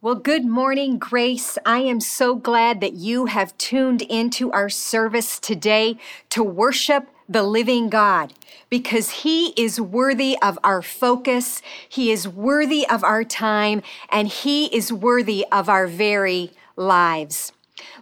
Well, 0.00 0.14
good 0.14 0.44
morning, 0.44 1.00
Grace. 1.00 1.58
I 1.66 1.80
am 1.80 1.98
so 1.98 2.36
glad 2.36 2.80
that 2.82 2.92
you 2.92 3.26
have 3.26 3.58
tuned 3.58 4.02
into 4.02 4.52
our 4.52 4.68
service 4.68 5.40
today 5.40 5.96
to 6.30 6.40
worship 6.40 7.08
the 7.28 7.42
living 7.42 7.88
God 7.88 8.32
because 8.70 9.10
He 9.10 9.48
is 9.60 9.80
worthy 9.80 10.38
of 10.40 10.56
our 10.62 10.82
focus, 10.82 11.62
He 11.88 12.12
is 12.12 12.28
worthy 12.28 12.86
of 12.86 13.02
our 13.02 13.24
time, 13.24 13.82
and 14.08 14.28
He 14.28 14.66
is 14.66 14.92
worthy 14.92 15.44
of 15.50 15.68
our 15.68 15.88
very 15.88 16.52
lives. 16.76 17.50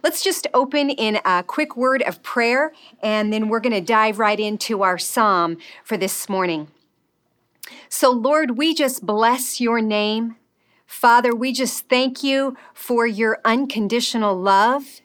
Let's 0.03 0.23
just 0.23 0.45
open 0.53 0.91
in 0.91 1.19
a 1.25 1.41
quick 1.41 1.75
word 1.75 2.03
of 2.03 2.21
prayer, 2.21 2.73
and 3.01 3.33
then 3.33 3.49
we're 3.49 3.59
going 3.59 3.73
to 3.73 3.81
dive 3.81 4.19
right 4.19 4.39
into 4.39 4.83
our 4.83 4.99
psalm 4.99 5.57
for 5.83 5.97
this 5.97 6.29
morning. 6.29 6.67
So, 7.89 8.11
Lord, 8.11 8.55
we 8.55 8.75
just 8.75 9.03
bless 9.03 9.59
your 9.59 9.81
name. 9.81 10.35
Father, 10.87 11.35
we 11.35 11.51
just 11.51 11.89
thank 11.89 12.23
you 12.23 12.55
for 12.73 13.05
your 13.05 13.39
unconditional 13.43 14.35
love. 14.35 15.01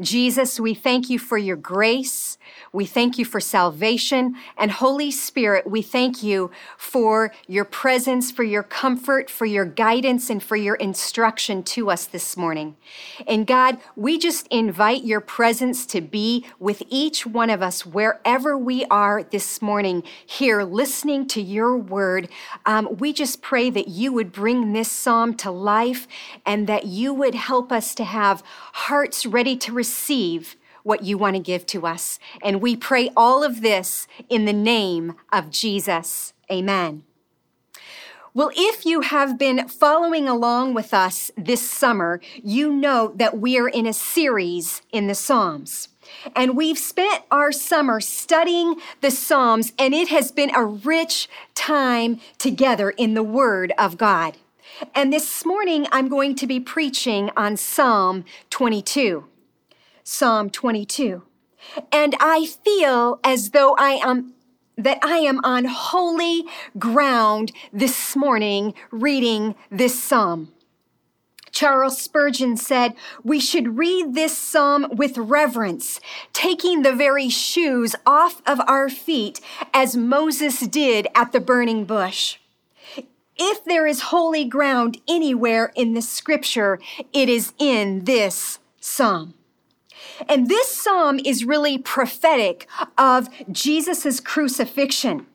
Jesus, 0.00 0.58
we 0.58 0.72
thank 0.72 1.10
you 1.10 1.18
for 1.18 1.36
your 1.36 1.56
grace. 1.56 2.38
We 2.72 2.86
thank 2.86 3.18
you 3.18 3.24
for 3.26 3.38
salvation. 3.38 4.34
And 4.56 4.70
Holy 4.70 5.10
Spirit, 5.10 5.68
we 5.68 5.82
thank 5.82 6.22
you 6.22 6.50
for 6.78 7.32
your 7.46 7.66
presence, 7.66 8.30
for 8.30 8.42
your 8.42 8.62
comfort, 8.62 9.28
for 9.28 9.44
your 9.44 9.66
guidance, 9.66 10.30
and 10.30 10.42
for 10.42 10.56
your 10.56 10.76
instruction 10.76 11.62
to 11.64 11.90
us 11.90 12.06
this 12.06 12.36
morning. 12.36 12.76
And 13.26 13.46
God, 13.46 13.78
we 13.94 14.18
just 14.18 14.46
invite 14.48 15.04
your 15.04 15.20
presence 15.20 15.84
to 15.86 16.00
be 16.00 16.46
with 16.58 16.82
each 16.88 17.26
one 17.26 17.50
of 17.50 17.60
us 17.60 17.84
wherever 17.84 18.56
we 18.56 18.86
are 18.86 19.22
this 19.22 19.60
morning, 19.60 20.02
here 20.24 20.62
listening 20.62 21.28
to 21.28 21.42
your 21.42 21.76
word. 21.76 22.28
Um, 22.64 22.96
we 22.98 23.12
just 23.12 23.42
pray 23.42 23.68
that 23.68 23.88
you 23.88 24.14
would 24.14 24.32
bring 24.32 24.72
this 24.72 24.90
psalm 24.90 25.34
to 25.34 25.50
life 25.50 26.08
and 26.46 26.66
that 26.68 26.86
you 26.86 27.12
would 27.12 27.34
help 27.34 27.70
us 27.70 27.94
to 27.96 28.04
have 28.04 28.42
hearts 28.72 29.26
ready 29.26 29.56
to 29.56 29.72
receive 29.72 29.89
what 30.82 31.04
you 31.04 31.18
want 31.18 31.36
to 31.36 31.42
give 31.42 31.66
to 31.66 31.86
us. 31.86 32.18
And 32.42 32.62
we 32.62 32.76
pray 32.76 33.10
all 33.16 33.44
of 33.44 33.60
this 33.60 34.06
in 34.28 34.44
the 34.44 34.52
name 34.52 35.14
of 35.32 35.50
Jesus. 35.50 36.32
Amen. 36.50 37.04
Well, 38.32 38.52
if 38.54 38.86
you 38.86 39.00
have 39.00 39.38
been 39.38 39.66
following 39.66 40.28
along 40.28 40.74
with 40.74 40.94
us 40.94 41.32
this 41.36 41.68
summer, 41.68 42.20
you 42.42 42.72
know 42.72 43.12
that 43.16 43.38
we 43.38 43.58
are 43.58 43.68
in 43.68 43.86
a 43.86 43.92
series 43.92 44.82
in 44.92 45.08
the 45.08 45.16
Psalms. 45.16 45.88
And 46.36 46.56
we've 46.56 46.78
spent 46.78 47.24
our 47.32 47.50
summer 47.50 48.00
studying 48.00 48.76
the 49.00 49.10
Psalms, 49.10 49.72
and 49.78 49.94
it 49.94 50.08
has 50.08 50.30
been 50.30 50.54
a 50.54 50.64
rich 50.64 51.28
time 51.56 52.20
together 52.38 52.90
in 52.90 53.14
the 53.14 53.22
Word 53.22 53.72
of 53.76 53.96
God. 53.96 54.36
And 54.94 55.12
this 55.12 55.44
morning, 55.44 55.86
I'm 55.90 56.08
going 56.08 56.36
to 56.36 56.46
be 56.46 56.60
preaching 56.60 57.30
on 57.36 57.56
Psalm 57.56 58.24
22. 58.50 59.24
Psalm 60.10 60.50
22. 60.50 61.22
And 61.92 62.16
I 62.18 62.44
feel 62.44 63.20
as 63.22 63.50
though 63.50 63.76
I 63.78 64.00
am 64.04 64.34
that 64.76 64.98
I 65.02 65.18
am 65.18 65.38
on 65.44 65.66
holy 65.66 66.44
ground 66.76 67.52
this 67.72 68.16
morning 68.16 68.74
reading 68.90 69.54
this 69.70 70.02
psalm. 70.02 70.52
Charles 71.52 72.00
Spurgeon 72.00 72.56
said, 72.56 72.94
We 73.22 73.38
should 73.38 73.78
read 73.78 74.14
this 74.14 74.36
psalm 74.36 74.88
with 74.90 75.16
reverence, 75.16 76.00
taking 76.32 76.82
the 76.82 76.94
very 76.94 77.28
shoes 77.28 77.94
off 78.04 78.42
of 78.46 78.60
our 78.66 78.88
feet 78.88 79.40
as 79.72 79.96
Moses 79.96 80.58
did 80.66 81.06
at 81.14 81.30
the 81.30 81.40
burning 81.40 81.84
bush. 81.84 82.38
If 83.36 83.64
there 83.64 83.86
is 83.86 84.00
holy 84.00 84.44
ground 84.44 84.98
anywhere 85.06 85.72
in 85.76 85.94
the 85.94 86.02
scripture, 86.02 86.80
it 87.12 87.28
is 87.28 87.52
in 87.60 88.06
this 88.06 88.58
psalm. 88.80 89.34
And 90.28 90.48
this 90.48 90.68
psalm 90.68 91.18
is 91.24 91.44
really 91.44 91.78
prophetic 91.78 92.66
of 92.98 93.28
Jesus' 93.50 94.20
crucifixion. 94.20 95.26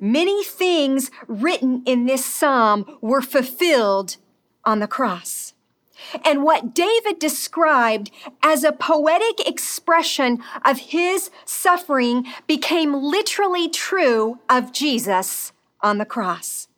Many 0.00 0.44
things 0.44 1.10
written 1.26 1.82
in 1.84 2.06
this 2.06 2.24
psalm 2.24 2.98
were 3.00 3.22
fulfilled 3.22 4.16
on 4.64 4.78
the 4.78 4.86
cross. 4.86 5.54
And 6.24 6.42
what 6.42 6.74
David 6.74 7.18
described 7.18 8.10
as 8.42 8.62
a 8.62 8.72
poetic 8.72 9.46
expression 9.48 10.42
of 10.64 10.78
his 10.78 11.30
suffering 11.44 12.26
became 12.46 12.92
literally 12.94 13.68
true 13.68 14.38
of 14.48 14.72
Jesus 14.72 15.52
on 15.80 15.98
the 15.98 16.04
cross. 16.04 16.68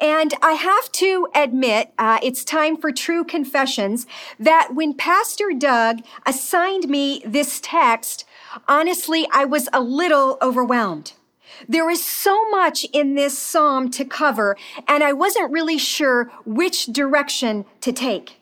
And 0.00 0.32
I 0.42 0.52
have 0.52 0.90
to 0.92 1.28
admit, 1.34 1.92
uh, 1.98 2.18
it's 2.22 2.42
time 2.42 2.76
for 2.78 2.90
true 2.90 3.22
confessions, 3.22 4.06
that 4.38 4.74
when 4.74 4.94
Pastor 4.94 5.50
Doug 5.56 6.00
assigned 6.24 6.88
me 6.88 7.22
this 7.26 7.60
text, 7.62 8.24
honestly, 8.66 9.28
I 9.32 9.44
was 9.44 9.68
a 9.72 9.80
little 9.80 10.38
overwhelmed. 10.40 11.12
There 11.68 11.90
is 11.90 12.02
so 12.02 12.48
much 12.50 12.84
in 12.92 13.14
this 13.14 13.36
psalm 13.36 13.90
to 13.90 14.04
cover, 14.04 14.56
and 14.88 15.04
I 15.04 15.12
wasn't 15.12 15.52
really 15.52 15.76
sure 15.76 16.30
which 16.46 16.86
direction 16.86 17.66
to 17.82 17.92
take. 17.92 18.39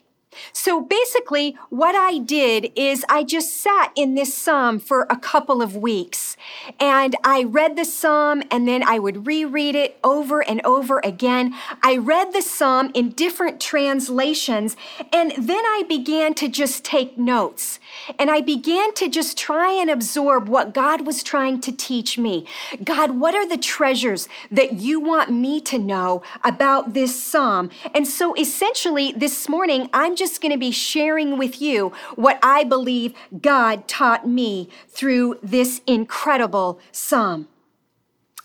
So 0.53 0.81
basically, 0.81 1.57
what 1.69 1.95
I 1.95 2.19
did 2.19 2.71
is 2.75 3.03
I 3.09 3.23
just 3.23 3.55
sat 3.57 3.91
in 3.95 4.15
this 4.15 4.33
psalm 4.33 4.79
for 4.79 5.07
a 5.09 5.17
couple 5.17 5.61
of 5.61 5.75
weeks 5.75 6.37
and 6.79 7.15
I 7.23 7.43
read 7.43 7.75
the 7.75 7.85
psalm 7.85 8.43
and 8.51 8.67
then 8.67 8.83
I 8.83 8.99
would 8.99 9.25
reread 9.25 9.75
it 9.75 9.99
over 10.03 10.41
and 10.41 10.61
over 10.65 10.99
again. 11.03 11.55
I 11.81 11.97
read 11.97 12.33
the 12.33 12.41
psalm 12.41 12.91
in 12.93 13.09
different 13.09 13.59
translations 13.59 14.77
and 15.11 15.31
then 15.31 15.65
I 15.65 15.83
began 15.87 16.33
to 16.35 16.47
just 16.47 16.83
take 16.83 17.17
notes 17.17 17.79
and 18.19 18.29
I 18.29 18.41
began 18.41 18.93
to 18.95 19.09
just 19.09 19.37
try 19.37 19.71
and 19.71 19.89
absorb 19.89 20.47
what 20.47 20.73
God 20.73 21.07
was 21.07 21.23
trying 21.23 21.59
to 21.61 21.71
teach 21.71 22.17
me. 22.17 22.45
God, 22.83 23.19
what 23.19 23.33
are 23.33 23.47
the 23.47 23.57
treasures 23.57 24.27
that 24.51 24.73
you 24.73 24.99
want 24.99 25.31
me 25.31 25.59
to 25.61 25.79
know 25.79 26.21
about 26.43 26.93
this 26.93 27.21
psalm? 27.21 27.71
And 27.95 28.07
so 28.07 28.35
essentially, 28.35 29.11
this 29.11 29.49
morning, 29.49 29.89
I'm 29.93 30.15
just 30.19 30.41
going 30.41 30.51
to 30.51 30.57
be 30.57 30.71
sharing 30.71 31.37
with 31.37 31.61
you 31.61 31.93
what 32.15 32.37
I 32.43 32.63
believe 32.63 33.13
God 33.41 33.87
taught 33.87 34.27
me 34.27 34.69
through 34.89 35.39
this 35.41 35.81
incredible 35.87 36.79
psalm. 36.91 37.47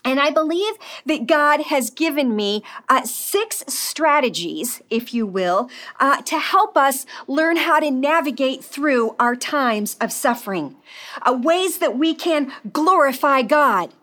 And 0.05 0.21
I 0.21 0.31
believe 0.31 0.75
that 1.07 1.27
God 1.27 1.63
has 1.63 1.89
given 1.89 2.37
me 2.37 2.63
uh, 2.91 3.05
six 3.05 3.65
strategies, 3.67 4.83
if 4.91 5.15
you 5.15 5.27
will, 5.27 5.71
uh, 5.99 6.21
to 6.23 6.39
help 6.39 6.77
us 6.77 7.07
learn 7.27 7.57
how 7.57 7.81
to 7.81 7.91
navigate 7.91 8.63
through 8.63 9.17
our 9.19 9.34
times 9.34 9.97
of 10.03 10.13
suffering. 10.13 10.77
Uh, 11.23 11.39
ways 11.43 11.79
that 11.79 11.97
we 11.97 12.15
can 12.15 12.53
glorify 12.71 13.41
God, 13.41 13.95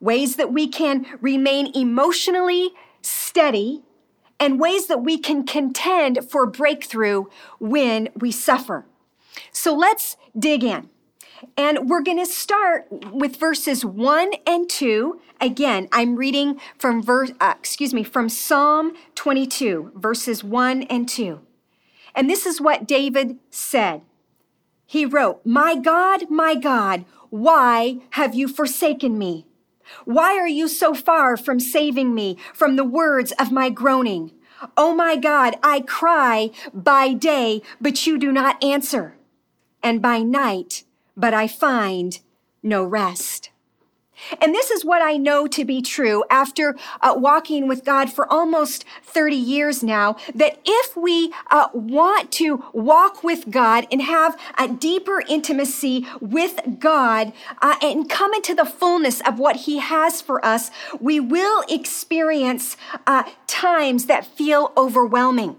ways 0.00 0.36
that 0.36 0.50
we 0.50 0.66
can 0.66 1.04
remain 1.20 1.70
emotionally 1.76 2.70
steady 3.02 3.82
and 4.40 4.58
ways 4.58 4.86
that 4.86 5.02
we 5.02 5.18
can 5.18 5.46
contend 5.46 6.28
for 6.28 6.46
breakthrough 6.46 7.26
when 7.58 8.08
we 8.16 8.32
suffer. 8.32 8.86
So 9.52 9.74
let's 9.74 10.16
dig 10.36 10.64
in. 10.64 10.88
And 11.56 11.88
we're 11.88 12.02
going 12.02 12.18
to 12.18 12.26
start 12.26 12.86
with 13.12 13.36
verses 13.36 13.84
1 13.84 14.32
and 14.46 14.68
2. 14.68 15.20
Again, 15.40 15.88
I'm 15.92 16.16
reading 16.16 16.60
from 16.76 17.02
verse 17.02 17.32
uh, 17.40 17.54
excuse 17.58 17.94
me, 17.94 18.02
from 18.02 18.28
Psalm 18.28 18.92
22, 19.14 19.92
verses 19.94 20.42
1 20.42 20.82
and 20.84 21.08
2. 21.08 21.40
And 22.14 22.28
this 22.28 22.44
is 22.44 22.60
what 22.60 22.86
David 22.86 23.38
said. 23.50 24.02
He 24.84 25.06
wrote, 25.06 25.46
"My 25.46 25.76
God, 25.76 26.28
my 26.28 26.56
God, 26.56 27.04
why 27.30 27.98
have 28.10 28.34
you 28.34 28.48
forsaken 28.48 29.16
me? 29.16 29.46
Why 30.04 30.36
are 30.38 30.48
you 30.48 30.68
so 30.68 30.94
far 30.94 31.36
from 31.36 31.60
saving 31.60 32.14
me 32.14 32.36
from 32.54 32.76
the 32.76 32.84
words 32.84 33.32
of 33.32 33.52
my 33.52 33.70
groaning? 33.70 34.32
Oh 34.76 34.94
my 34.94 35.16
God, 35.16 35.56
I 35.62 35.80
cry 35.80 36.50
by 36.72 37.12
day, 37.14 37.62
but 37.80 38.06
you 38.06 38.18
do 38.18 38.30
not 38.32 38.62
answer, 38.62 39.14
and 39.82 40.02
by 40.02 40.22
night, 40.22 40.84
but 41.16 41.32
I 41.32 41.48
find 41.48 42.18
no 42.62 42.84
rest. 42.84 43.49
And 44.40 44.54
this 44.54 44.70
is 44.70 44.84
what 44.84 45.02
I 45.02 45.16
know 45.16 45.46
to 45.48 45.64
be 45.64 45.82
true 45.82 46.24
after 46.30 46.76
uh, 47.00 47.14
walking 47.16 47.68
with 47.68 47.84
God 47.84 48.10
for 48.10 48.30
almost 48.30 48.84
30 49.02 49.36
years 49.36 49.82
now 49.82 50.16
that 50.34 50.60
if 50.64 50.96
we 50.96 51.32
uh, 51.50 51.68
want 51.72 52.30
to 52.32 52.64
walk 52.72 53.22
with 53.22 53.50
God 53.50 53.86
and 53.90 54.02
have 54.02 54.38
a 54.58 54.68
deeper 54.68 55.22
intimacy 55.28 56.06
with 56.20 56.60
God 56.78 57.32
uh, 57.60 57.76
and 57.82 58.08
come 58.08 58.34
into 58.34 58.54
the 58.54 58.64
fullness 58.64 59.20
of 59.22 59.38
what 59.38 59.56
He 59.56 59.78
has 59.78 60.20
for 60.20 60.44
us, 60.44 60.70
we 61.00 61.20
will 61.20 61.64
experience 61.68 62.76
uh, 63.06 63.24
times 63.46 64.06
that 64.06 64.26
feel 64.26 64.72
overwhelming. 64.76 65.56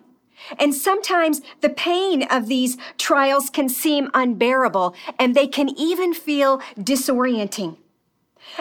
And 0.58 0.74
sometimes 0.74 1.42
the 1.62 1.70
pain 1.70 2.24
of 2.24 2.48
these 2.48 2.78
trials 2.98 3.50
can 3.50 3.70
seem 3.70 4.10
unbearable 4.14 4.96
and 5.20 5.36
they 5.36 5.48
can 5.48 5.70
even 5.70 6.14
feel 6.14 6.60
disorienting. 6.78 7.78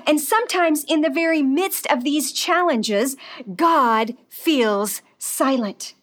And 0.06 0.20
sometimes, 0.20 0.84
in 0.84 1.00
the 1.00 1.10
very 1.10 1.42
midst 1.42 1.87
of 1.88 2.04
these 2.04 2.32
challenges, 2.32 3.16
God 3.56 4.16
feels 4.28 5.02
silent. 5.19 5.94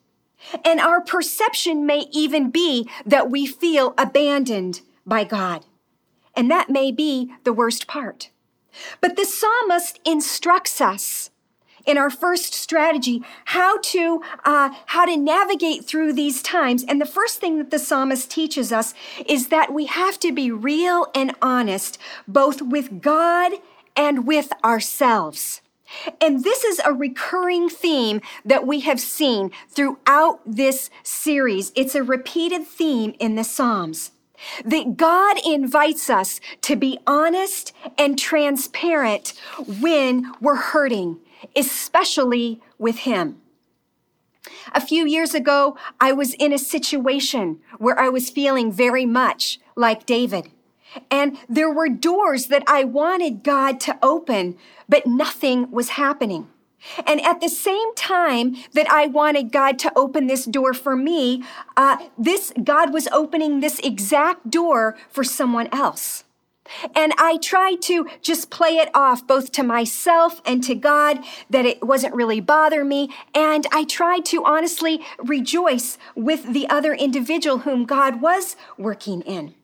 And 0.63 0.79
our 0.79 1.01
perception 1.01 1.85
may 1.85 2.05
even 2.11 2.51
be 2.51 2.89
that 3.05 3.29
we 3.29 3.45
feel 3.45 3.93
abandoned 3.97 4.81
by 5.05 5.23
God. 5.23 5.65
And 6.35 6.49
that 6.51 6.69
may 6.69 6.91
be 6.91 7.33
the 7.43 7.53
worst 7.53 7.87
part. 7.87 8.29
But 9.01 9.15
the 9.15 9.25
psalmist 9.25 9.99
instructs 10.05 10.79
us 10.79 11.31
in 11.87 11.97
our 11.97 12.09
first 12.09 12.53
strategy 12.53 13.23
how 13.45 13.77
to 13.79 14.21
uh, 14.43 14.69
how 14.87 15.05
to 15.05 15.15
navigate 15.15 15.85
through 15.85 16.11
these 16.13 16.43
times 16.43 16.83
and 16.83 16.99
the 16.99 17.05
first 17.05 17.39
thing 17.39 17.57
that 17.57 17.71
the 17.71 17.79
psalmist 17.79 18.29
teaches 18.29 18.73
us 18.73 18.93
is 19.25 19.47
that 19.47 19.73
we 19.73 19.85
have 19.85 20.19
to 20.19 20.33
be 20.33 20.51
real 20.51 21.07
and 21.15 21.33
honest 21.41 21.97
both 22.27 22.61
with 22.61 23.01
god 23.01 23.53
and 23.97 24.25
with 24.25 24.53
ourselves 24.63 25.61
and 26.19 26.43
this 26.43 26.63
is 26.63 26.81
a 26.83 26.93
recurring 26.93 27.69
theme 27.69 28.21
that 28.45 28.67
we 28.67 28.81
have 28.81 28.99
seen 28.99 29.51
throughout 29.69 30.39
this 30.45 30.89
series. 31.03 31.71
It's 31.75 31.95
a 31.95 32.03
repeated 32.03 32.67
theme 32.67 33.15
in 33.19 33.35
the 33.35 33.43
Psalms 33.43 34.11
that 34.63 34.97
God 34.97 35.37
invites 35.45 36.09
us 36.09 36.39
to 36.61 36.75
be 36.75 36.99
honest 37.07 37.73
and 37.97 38.19
transparent 38.19 39.33
when 39.81 40.31
we're 40.39 40.55
hurting, 40.55 41.19
especially 41.55 42.61
with 42.77 42.99
Him. 42.99 43.41
A 44.73 44.81
few 44.81 45.05
years 45.05 45.33
ago, 45.33 45.75
I 45.99 46.11
was 46.11 46.33
in 46.35 46.53
a 46.53 46.59
situation 46.59 47.59
where 47.79 47.97
I 47.99 48.09
was 48.09 48.29
feeling 48.29 48.71
very 48.71 49.05
much 49.05 49.59
like 49.75 50.05
David. 50.05 50.51
And 51.09 51.37
there 51.49 51.71
were 51.71 51.89
doors 51.89 52.47
that 52.47 52.63
I 52.67 52.83
wanted 52.83 53.43
God 53.43 53.79
to 53.81 53.97
open, 54.01 54.57
but 54.87 55.05
nothing 55.05 55.71
was 55.71 55.89
happening. 55.89 56.47
And 57.05 57.21
at 57.21 57.41
the 57.41 57.49
same 57.49 57.93
time 57.95 58.55
that 58.73 58.89
I 58.89 59.07
wanted 59.07 59.51
God 59.51 59.79
to 59.79 59.91
open 59.95 60.27
this 60.27 60.45
door 60.45 60.73
for 60.73 60.95
me, 60.95 61.43
uh, 61.75 61.97
this 62.17 62.53
God 62.63 62.93
was 62.93 63.07
opening 63.07 63.59
this 63.59 63.79
exact 63.79 64.49
door 64.49 64.95
for 65.09 65.23
someone 65.23 65.67
else. 65.71 66.23
And 66.95 67.13
I 67.17 67.37
tried 67.37 67.81
to 67.83 68.07
just 68.21 68.49
play 68.49 68.77
it 68.77 68.89
off 68.93 69.25
both 69.25 69.51
to 69.53 69.63
myself 69.63 70.41
and 70.45 70.63
to 70.65 70.75
God 70.75 71.19
that 71.49 71.65
it 71.65 71.81
wasn't 71.83 72.13
really 72.13 72.41
bother 72.41 72.83
me. 72.83 73.09
And 73.33 73.65
I 73.71 73.85
tried 73.85 74.25
to 74.25 74.43
honestly 74.43 75.05
rejoice 75.17 75.97
with 76.15 76.53
the 76.53 76.67
other 76.69 76.93
individual 76.93 77.59
whom 77.59 77.85
God 77.85 78.21
was 78.21 78.55
working 78.77 79.21
in. 79.21 79.55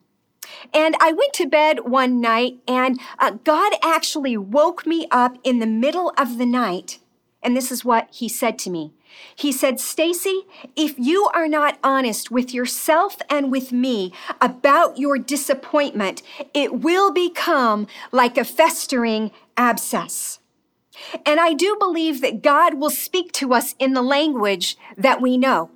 And 0.72 0.96
I 1.00 1.12
went 1.12 1.32
to 1.34 1.46
bed 1.46 1.80
one 1.88 2.20
night 2.20 2.58
and 2.66 3.00
uh, 3.18 3.32
God 3.44 3.72
actually 3.82 4.36
woke 4.36 4.86
me 4.86 5.06
up 5.10 5.38
in 5.44 5.58
the 5.58 5.66
middle 5.66 6.12
of 6.16 6.38
the 6.38 6.46
night. 6.46 6.98
And 7.42 7.56
this 7.56 7.70
is 7.70 7.84
what 7.84 8.08
he 8.10 8.28
said 8.28 8.58
to 8.60 8.70
me. 8.70 8.92
He 9.36 9.52
said, 9.52 9.78
Stacey, 9.78 10.42
if 10.74 10.98
you 10.98 11.28
are 11.34 11.46
not 11.46 11.78
honest 11.84 12.30
with 12.30 12.52
yourself 12.52 13.16
and 13.28 13.52
with 13.52 13.70
me 13.70 14.12
about 14.40 14.98
your 14.98 15.18
disappointment, 15.18 16.22
it 16.52 16.80
will 16.80 17.12
become 17.12 17.86
like 18.10 18.36
a 18.38 18.44
festering 18.44 19.30
abscess. 19.56 20.40
And 21.26 21.40
I 21.40 21.52
do 21.52 21.76
believe 21.78 22.20
that 22.22 22.42
God 22.42 22.74
will 22.74 22.90
speak 22.90 23.32
to 23.32 23.52
us 23.52 23.74
in 23.78 23.94
the 23.94 24.02
language 24.02 24.76
that 24.96 25.20
we 25.20 25.36
know. 25.36 25.70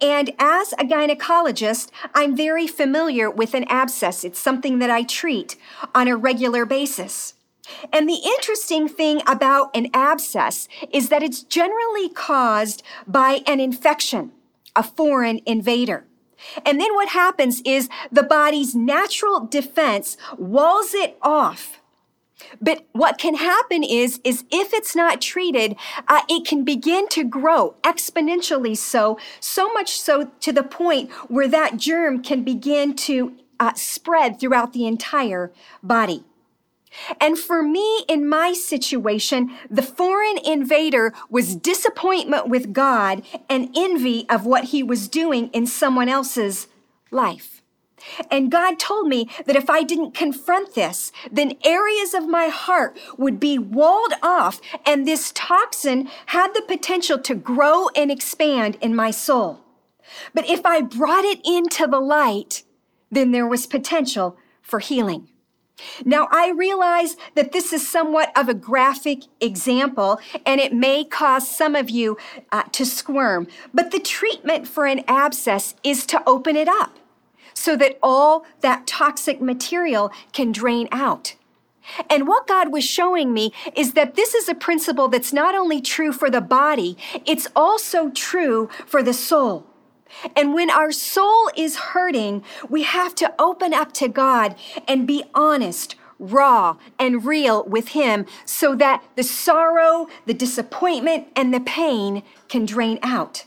And 0.00 0.32
as 0.38 0.72
a 0.72 0.84
gynecologist, 0.84 1.90
I'm 2.14 2.36
very 2.36 2.66
familiar 2.66 3.30
with 3.30 3.54
an 3.54 3.64
abscess. 3.64 4.24
It's 4.24 4.38
something 4.38 4.78
that 4.78 4.90
I 4.90 5.02
treat 5.02 5.56
on 5.94 6.08
a 6.08 6.16
regular 6.16 6.66
basis. 6.66 7.34
And 7.92 8.08
the 8.08 8.20
interesting 8.24 8.88
thing 8.88 9.22
about 9.26 9.74
an 9.76 9.88
abscess 9.94 10.68
is 10.92 11.08
that 11.08 11.22
it's 11.22 11.42
generally 11.42 12.08
caused 12.08 12.82
by 13.06 13.42
an 13.46 13.60
infection, 13.60 14.32
a 14.74 14.82
foreign 14.82 15.40
invader. 15.46 16.04
And 16.64 16.80
then 16.80 16.94
what 16.94 17.10
happens 17.10 17.60
is 17.64 17.88
the 18.10 18.22
body's 18.22 18.74
natural 18.74 19.46
defense 19.46 20.16
walls 20.38 20.94
it 20.94 21.18
off 21.22 21.79
but 22.60 22.86
what 22.92 23.18
can 23.18 23.34
happen 23.34 23.82
is, 23.82 24.20
is 24.24 24.44
if 24.50 24.72
it's 24.72 24.96
not 24.96 25.20
treated, 25.20 25.76
uh, 26.08 26.22
it 26.28 26.46
can 26.46 26.64
begin 26.64 27.08
to 27.08 27.24
grow 27.24 27.74
exponentially 27.82 28.76
so, 28.76 29.18
so 29.40 29.72
much 29.72 30.00
so 30.00 30.30
to 30.40 30.52
the 30.52 30.62
point 30.62 31.10
where 31.28 31.48
that 31.48 31.76
germ 31.76 32.22
can 32.22 32.42
begin 32.42 32.94
to 32.94 33.36
uh, 33.58 33.74
spread 33.74 34.40
throughout 34.40 34.72
the 34.72 34.86
entire 34.86 35.52
body. 35.82 36.24
And 37.20 37.38
for 37.38 37.62
me, 37.62 38.04
in 38.08 38.28
my 38.28 38.52
situation, 38.52 39.56
the 39.70 39.82
foreign 39.82 40.38
invader 40.38 41.12
was 41.28 41.54
disappointment 41.54 42.48
with 42.48 42.72
God 42.72 43.22
and 43.48 43.70
envy 43.76 44.28
of 44.28 44.44
what 44.44 44.64
he 44.64 44.82
was 44.82 45.08
doing 45.08 45.48
in 45.48 45.66
someone 45.66 46.08
else's 46.08 46.66
life. 47.10 47.59
And 48.30 48.50
God 48.50 48.78
told 48.78 49.08
me 49.08 49.28
that 49.46 49.56
if 49.56 49.68
I 49.70 49.82
didn't 49.82 50.14
confront 50.14 50.74
this, 50.74 51.12
then 51.30 51.56
areas 51.64 52.14
of 52.14 52.28
my 52.28 52.48
heart 52.48 52.98
would 53.16 53.40
be 53.40 53.58
walled 53.58 54.12
off, 54.22 54.60
and 54.86 55.06
this 55.06 55.32
toxin 55.34 56.08
had 56.26 56.54
the 56.54 56.62
potential 56.62 57.18
to 57.18 57.34
grow 57.34 57.88
and 57.96 58.10
expand 58.10 58.76
in 58.80 58.94
my 58.94 59.10
soul. 59.10 59.60
But 60.34 60.48
if 60.48 60.64
I 60.66 60.80
brought 60.80 61.24
it 61.24 61.40
into 61.44 61.86
the 61.86 62.00
light, 62.00 62.64
then 63.10 63.32
there 63.32 63.46
was 63.46 63.66
potential 63.66 64.36
for 64.62 64.78
healing. 64.80 65.28
Now, 66.04 66.28
I 66.30 66.50
realize 66.50 67.16
that 67.34 67.52
this 67.52 67.72
is 67.72 67.88
somewhat 67.88 68.36
of 68.36 68.48
a 68.48 68.54
graphic 68.54 69.20
example, 69.40 70.20
and 70.44 70.60
it 70.60 70.74
may 70.74 71.04
cause 71.04 71.50
some 71.50 71.74
of 71.74 71.88
you 71.88 72.18
uh, 72.52 72.64
to 72.72 72.84
squirm, 72.84 73.46
but 73.72 73.90
the 73.90 73.98
treatment 73.98 74.68
for 74.68 74.86
an 74.86 75.02
abscess 75.08 75.74
is 75.82 76.04
to 76.06 76.22
open 76.28 76.54
it 76.56 76.68
up 76.68 76.99
so 77.60 77.76
that 77.76 77.98
all 78.02 78.46
that 78.62 78.86
toxic 78.86 79.38
material 79.38 80.10
can 80.32 80.50
drain 80.50 80.88
out. 80.90 81.34
And 82.08 82.26
what 82.26 82.46
God 82.46 82.72
was 82.72 82.84
showing 82.84 83.34
me 83.34 83.52
is 83.76 83.92
that 83.92 84.14
this 84.14 84.32
is 84.32 84.48
a 84.48 84.54
principle 84.54 85.08
that's 85.08 85.30
not 85.32 85.54
only 85.54 85.82
true 85.82 86.10
for 86.10 86.30
the 86.30 86.40
body, 86.40 86.96
it's 87.26 87.48
also 87.54 88.08
true 88.08 88.70
for 88.86 89.02
the 89.02 89.12
soul. 89.12 89.66
And 90.34 90.54
when 90.54 90.70
our 90.70 90.90
soul 90.90 91.50
is 91.54 91.76
hurting, 91.76 92.42
we 92.70 92.82
have 92.84 93.14
to 93.16 93.34
open 93.38 93.74
up 93.74 93.92
to 93.94 94.08
God 94.08 94.54
and 94.88 95.06
be 95.06 95.24
honest, 95.34 95.96
raw, 96.18 96.78
and 96.98 97.26
real 97.26 97.64
with 97.64 97.88
Him 97.88 98.24
so 98.46 98.74
that 98.76 99.04
the 99.16 99.22
sorrow, 99.22 100.06
the 100.24 100.34
disappointment, 100.34 101.28
and 101.36 101.52
the 101.52 101.60
pain 101.60 102.22
can 102.48 102.64
drain 102.64 102.98
out. 103.02 103.44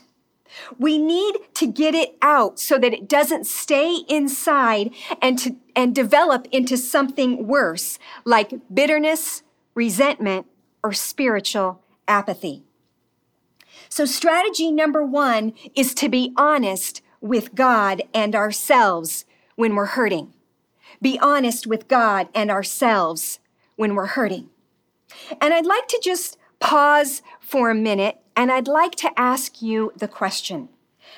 We 0.78 0.98
need 0.98 1.36
to 1.54 1.66
get 1.66 1.94
it 1.94 2.16
out 2.22 2.58
so 2.58 2.78
that 2.78 2.92
it 2.92 3.08
doesn't 3.08 3.46
stay 3.46 4.02
inside 4.08 4.90
and 5.20 5.38
to, 5.40 5.56
and 5.74 5.94
develop 5.94 6.46
into 6.50 6.76
something 6.76 7.46
worse 7.46 7.98
like 8.24 8.52
bitterness, 8.72 9.42
resentment, 9.74 10.46
or 10.82 10.92
spiritual 10.92 11.82
apathy. 12.06 12.62
So 13.88 14.04
strategy 14.04 14.70
number 14.70 15.04
one 15.04 15.52
is 15.74 15.94
to 15.94 16.08
be 16.08 16.32
honest 16.36 17.02
with 17.20 17.54
God 17.54 18.02
and 18.12 18.34
ourselves 18.34 19.24
when 19.56 19.74
we're 19.74 19.86
hurting. 19.86 20.32
Be 21.00 21.18
honest 21.20 21.66
with 21.66 21.88
God 21.88 22.28
and 22.34 22.50
ourselves 22.50 23.40
when 23.76 23.94
we're 23.94 24.06
hurting. 24.06 24.50
And 25.40 25.54
I'd 25.54 25.66
like 25.66 25.88
to 25.88 26.00
just 26.02 26.38
pause 26.60 27.22
for 27.40 27.70
a 27.70 27.74
minute 27.74 28.18
and 28.36 28.50
I'd 28.50 28.68
like 28.68 28.94
to 28.96 29.10
ask 29.18 29.62
you 29.62 29.92
the 29.96 30.08
question 30.08 30.68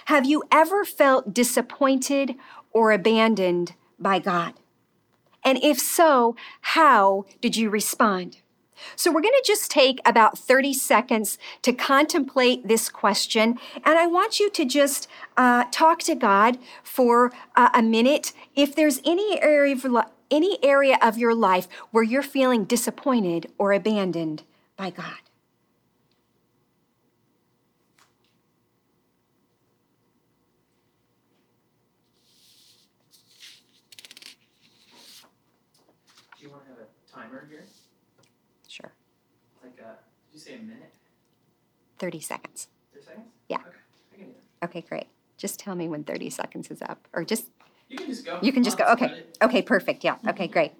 Have 0.06 0.26
you 0.26 0.44
ever 0.52 0.84
felt 0.84 1.32
disappointed 1.32 2.34
or 2.72 2.92
abandoned 2.92 3.74
by 3.98 4.18
God? 4.18 4.54
And 5.44 5.62
if 5.62 5.78
so, 5.78 6.36
how 6.60 7.24
did 7.40 7.56
you 7.56 7.70
respond? 7.70 8.38
So, 8.94 9.10
we're 9.10 9.22
going 9.22 9.32
to 9.32 9.44
just 9.46 9.70
take 9.70 10.00
about 10.04 10.38
30 10.38 10.74
seconds 10.74 11.38
to 11.62 11.72
contemplate 11.72 12.68
this 12.68 12.90
question. 12.90 13.58
And 13.84 13.98
I 13.98 14.06
want 14.06 14.38
you 14.38 14.50
to 14.50 14.64
just 14.66 15.08
uh, 15.38 15.64
talk 15.70 16.00
to 16.00 16.14
God 16.14 16.58
for 16.82 17.32
uh, 17.54 17.70
a 17.72 17.80
minute. 17.80 18.34
If 18.54 18.76
there's 18.76 19.00
any 19.06 19.40
area, 19.40 19.74
of, 19.74 19.86
any 20.30 20.58
area 20.62 20.98
of 21.00 21.16
your 21.16 21.34
life 21.34 21.68
where 21.90 22.04
you're 22.04 22.22
feeling 22.22 22.64
disappointed 22.64 23.50
or 23.56 23.72
abandoned 23.72 24.42
by 24.76 24.90
God. 24.90 25.20
timer 37.16 37.46
here? 37.48 37.64
Sure. 38.68 38.92
Like, 39.62 39.78
uh, 39.80 39.94
did 40.30 40.34
you 40.34 40.35
say 40.46 40.54
a 40.54 40.58
minute? 40.58 40.92
30 41.98 42.20
seconds. 42.20 42.68
30 42.94 43.04
seconds? 43.04 43.26
Yeah. 43.48 43.56
Okay, 43.58 43.66
I 44.12 44.16
can 44.16 44.26
do 44.28 44.32
that. 44.60 44.66
Okay, 44.66 44.80
great. 44.88 45.06
Just 45.38 45.58
tell 45.58 45.74
me 45.74 45.88
when 45.88 46.04
30 46.04 46.30
seconds 46.30 46.70
is 46.70 46.82
up, 46.82 47.06
or 47.12 47.24
just, 47.24 47.50
You 47.90 47.98
can 47.98 48.08
just 48.08 48.24
go. 48.24 48.38
you 48.40 48.52
can 48.52 48.62
just. 48.62 48.80
I'll 48.80 48.92
Okay. 48.94 49.06
it. 49.06 49.44
Okay, 49.44 49.62
perfect. 49.62 50.04
Yeah. 50.04 50.16
Okay, 50.28 50.48
great. 50.48 50.72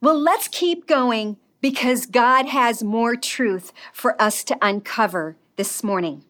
Well, 0.00 0.18
let's 0.18 0.48
keep 0.48 0.86
going 0.86 1.36
because 1.60 2.06
God 2.06 2.46
has 2.46 2.82
more 2.84 3.16
truth 3.16 3.72
for 3.92 4.20
us 4.20 4.44
to 4.44 4.56
uncover 4.60 5.36
this 5.56 5.82
morning. 5.82 6.24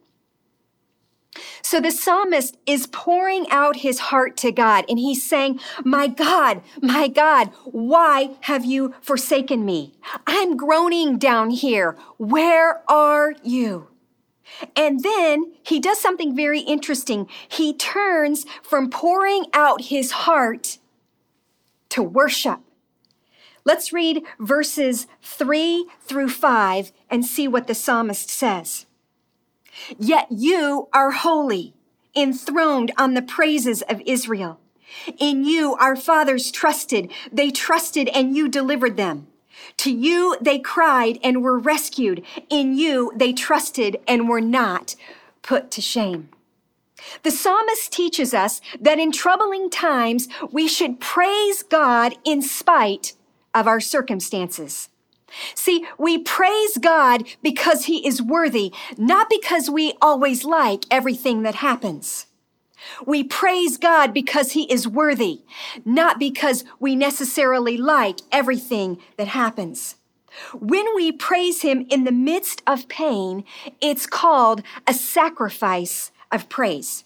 So 1.63 1.81
the 1.81 1.91
psalmist 1.91 2.57
is 2.67 2.87
pouring 2.87 3.49
out 3.51 3.77
his 3.77 3.99
heart 3.99 4.37
to 4.39 4.53
God 4.53 4.85
and 4.89 4.99
he's 4.99 5.23
saying, 5.23 5.61
My 5.85 6.07
God, 6.07 6.63
my 6.81 7.09
God, 7.09 7.51
why 7.65 8.37
have 8.43 8.65
you 8.65 8.95
forsaken 9.01 9.65
me? 9.65 9.95
I'm 10.27 10.57
groaning 10.57 11.19
down 11.19 11.51
here. 11.51 11.97
Where 12.19 12.83
are 12.91 13.35
you? 13.43 13.89
And 14.75 15.03
then 15.03 15.53
he 15.63 15.81
does 15.81 16.01
something 16.01 16.35
very 16.35 16.61
interesting. 16.61 17.29
He 17.49 17.75
turns 17.75 18.47
from 18.63 18.91
pouring 18.91 19.47
out 19.53 19.83
his 19.83 20.13
heart 20.13 20.79
to 21.91 22.03
worship. 22.03 22.61
Let's 23.65 23.93
read 23.93 24.23
verses 24.39 25.09
three 25.23 25.87
through 26.01 26.29
five 26.29 26.93
and 27.11 27.27
see 27.27 27.49
what 27.49 27.67
the 27.67 27.75
psalmist 27.75 28.31
says. 28.31 28.86
Yet 29.99 30.29
you 30.31 30.89
are 30.93 31.11
holy, 31.11 31.75
enthroned 32.15 32.93
on 32.97 33.15
the 33.15 33.23
praises 33.23 33.83
of 33.83 34.03
Israel. 34.07 34.61
In 35.19 35.45
you 35.45 35.75
our 35.77 35.97
fathers 35.97 36.51
trusted. 36.51 37.11
They 37.33 37.51
trusted 37.51 38.09
and 38.09 38.37
you 38.37 38.49
delivered 38.49 38.97
them. 38.97 39.27
To 39.79 39.93
you 39.93 40.37
they 40.41 40.59
cried 40.59 41.19
and 41.23 41.43
were 41.43 41.59
rescued. 41.59 42.25
In 42.49 42.77
you 42.77 43.13
they 43.15 43.33
trusted 43.33 44.01
and 44.07 44.29
were 44.29 44.41
not 44.41 44.95
put 45.43 45.71
to 45.73 45.81
shame. 45.81 46.31
The 47.23 47.31
psalmist 47.31 47.93
teaches 47.93 48.33
us 48.33 48.61
that 48.81 48.99
in 48.99 49.13
troubling 49.13 49.71
times 49.71 50.29
we 50.51 50.67
should 50.67 51.01
praise 51.01 51.63
God 51.63 52.15
in 52.25 52.43
spite 52.43 53.15
of 53.55 53.67
our 53.67 53.81
circumstances. 53.81 54.89
See, 55.55 55.87
we 55.99 56.19
praise 56.19 56.79
God 56.79 57.25
because 57.43 57.87
He 57.87 58.07
is 58.07 58.23
worthy, 58.23 58.73
not 58.97 59.29
because 59.29 59.69
we 59.69 59.95
always 60.01 60.45
like 60.45 60.85
everything 60.91 61.43
that 61.43 61.57
happens. 61.57 62.27
We 63.07 63.25
praise 63.25 63.77
God 63.77 64.15
because 64.15 64.53
He 64.53 64.71
is 64.71 64.87
worthy, 64.87 65.43
not 65.85 66.19
because 66.19 66.65
we 66.79 66.95
necessarily 66.95 67.77
like 67.77 68.21
everything 68.31 68.99
that 69.17 69.29
happens. 69.29 69.97
When 70.53 70.95
we 70.95 71.13
praise 71.13 71.63
Him 71.63 71.87
in 71.91 72.05
the 72.05 72.13
midst 72.13 72.63
of 72.67 72.89
pain, 72.89 73.45
it's 73.81 74.07
called 74.07 74.63
a 74.87 74.95
sacrifice 74.95 76.13
of 76.31 76.49
praise. 76.49 77.05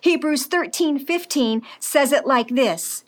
Hebrews 0.00 0.46
13, 0.46 0.98
15 0.98 1.62
says 1.78 2.12
it 2.12 2.26
like 2.26 2.48
this. 2.48 3.04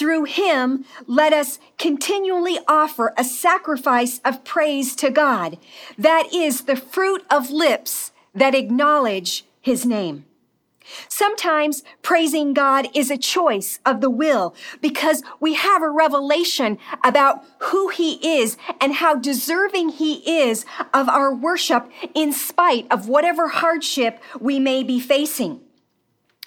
Through 0.00 0.24
him, 0.24 0.86
let 1.06 1.34
us 1.34 1.58
continually 1.76 2.58
offer 2.66 3.12
a 3.18 3.22
sacrifice 3.22 4.18
of 4.24 4.44
praise 4.44 4.96
to 4.96 5.10
God. 5.10 5.58
That 5.98 6.32
is 6.32 6.62
the 6.62 6.74
fruit 6.74 7.22
of 7.30 7.50
lips 7.50 8.10
that 8.34 8.54
acknowledge 8.54 9.44
his 9.60 9.84
name. 9.84 10.24
Sometimes 11.06 11.82
praising 12.00 12.54
God 12.54 12.88
is 12.94 13.10
a 13.10 13.18
choice 13.18 13.78
of 13.84 14.00
the 14.00 14.08
will 14.08 14.54
because 14.80 15.22
we 15.38 15.52
have 15.52 15.82
a 15.82 15.90
revelation 15.90 16.78
about 17.04 17.44
who 17.58 17.88
He 17.88 18.38
is 18.40 18.56
and 18.80 18.94
how 18.94 19.16
deserving 19.16 19.90
He 19.90 20.14
is 20.40 20.64
of 20.94 21.10
our 21.10 21.34
worship 21.34 21.90
in 22.14 22.32
spite 22.32 22.86
of 22.90 23.06
whatever 23.06 23.48
hardship 23.48 24.18
we 24.40 24.58
may 24.58 24.82
be 24.82 24.98
facing. 24.98 25.60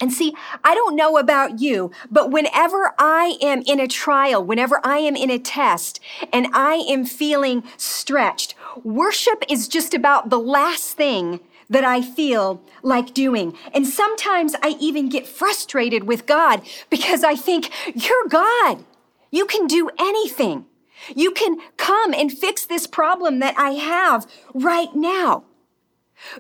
And 0.04 0.12
see, 0.12 0.36
I 0.66 0.76
don't 0.76 0.98
know 0.98 1.18
about 1.18 1.62
you, 1.62 1.90
but 2.12 2.30
whenever 2.30 2.94
I 3.00 3.38
am 3.42 3.62
in 3.62 3.80
a 3.80 3.88
trial, 3.88 4.44
whenever 4.44 4.82
I 4.84 4.98
am 4.98 5.16
in 5.16 5.30
a 5.30 5.40
test, 5.40 6.02
and 6.34 6.48
I 6.52 6.84
am 6.90 7.06
feeling 7.06 7.64
stretched, 7.78 8.54
worship 8.84 9.46
is 9.48 9.70
just 9.70 9.94
about 9.94 10.30
the 10.30 10.38
last 10.38 10.98
thing 10.98 11.40
that 11.70 11.86
I 11.86 12.02
feel 12.02 12.62
like 12.82 13.14
doing. 13.14 13.56
And 13.74 13.88
sometimes 13.88 14.56
I 14.62 14.76
even 14.78 15.08
get 15.08 15.26
frustrated 15.26 16.04
with 16.04 16.26
God 16.26 16.64
because 16.90 17.24
I 17.24 17.36
think, 17.36 17.70
You're 17.96 18.28
God. 18.28 18.84
You 19.32 19.46
can 19.46 19.68
do 19.68 19.90
anything. 19.98 20.66
You 21.16 21.32
can 21.32 21.56
come 21.78 22.14
and 22.14 22.30
fix 22.30 22.66
this 22.66 22.88
problem 22.88 23.40
that 23.40 23.58
I 23.58 23.70
have 23.70 24.28
right 24.54 24.94
now. 24.94 25.46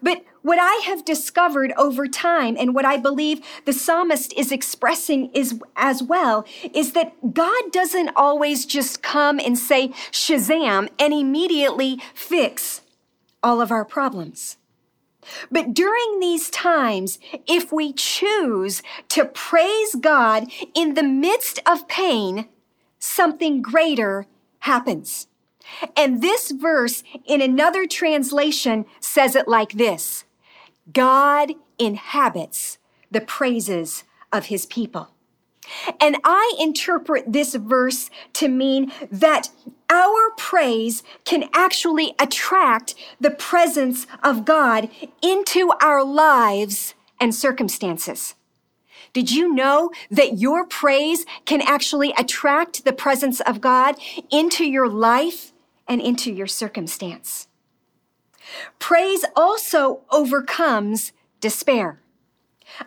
But 0.01 0.23
what 0.41 0.59
I 0.59 0.81
have 0.85 1.05
discovered 1.05 1.73
over 1.77 2.07
time 2.07 2.55
and 2.59 2.75
what 2.75 2.85
I 2.85 2.97
believe 2.97 3.41
the 3.65 3.73
psalmist 3.73 4.33
is 4.33 4.51
expressing 4.51 5.29
is 5.31 5.59
as 5.75 6.03
well 6.03 6.45
is 6.73 6.93
that 6.93 7.33
God 7.33 7.71
doesn't 7.71 8.11
always 8.15 8.65
just 8.65 9.01
come 9.01 9.39
and 9.39 9.57
say 9.57 9.89
Shazam 10.11 10.89
and 10.99 11.13
immediately 11.13 12.01
fix 12.13 12.81
all 13.41 13.61
of 13.61 13.71
our 13.71 13.85
problems. 13.85 14.57
But 15.51 15.73
during 15.73 16.19
these 16.19 16.49
times, 16.49 17.19
if 17.47 17.71
we 17.71 17.93
choose 17.93 18.81
to 19.09 19.25
praise 19.25 19.95
God 19.95 20.51
in 20.73 20.95
the 20.95 21.03
midst 21.03 21.59
of 21.65 21.87
pain, 21.87 22.47
something 22.99 23.61
greater 23.61 24.27
happens. 24.59 25.27
And 25.95 26.21
this 26.21 26.51
verse 26.51 27.03
in 27.25 27.41
another 27.41 27.85
translation 27.85 28.85
says 28.99 29.35
it 29.35 29.47
like 29.47 29.73
this 29.73 30.25
God 30.91 31.53
inhabits 31.79 32.77
the 33.11 33.21
praises 33.21 34.03
of 34.31 34.45
his 34.45 34.65
people. 34.65 35.09
And 35.99 36.17
I 36.23 36.55
interpret 36.59 37.31
this 37.31 37.55
verse 37.55 38.09
to 38.33 38.49
mean 38.49 38.91
that 39.09 39.49
our 39.89 40.31
praise 40.37 41.03
can 41.23 41.49
actually 41.53 42.15
attract 42.19 42.95
the 43.19 43.31
presence 43.31 44.05
of 44.23 44.43
God 44.43 44.89
into 45.21 45.71
our 45.81 46.03
lives 46.03 46.95
and 47.19 47.33
circumstances. 47.33 48.35
Did 49.13 49.31
you 49.31 49.53
know 49.53 49.91
that 50.09 50.39
your 50.39 50.65
praise 50.65 51.25
can 51.45 51.61
actually 51.61 52.13
attract 52.17 52.83
the 52.83 52.93
presence 52.93 53.39
of 53.41 53.61
God 53.61 53.95
into 54.31 54.65
your 54.65 54.89
life 54.89 55.52
and 55.87 56.01
into 56.01 56.31
your 56.31 56.47
circumstance? 56.47 57.47
Praise 58.79 59.25
also 59.35 60.01
overcomes 60.11 61.11
despair. 61.39 61.99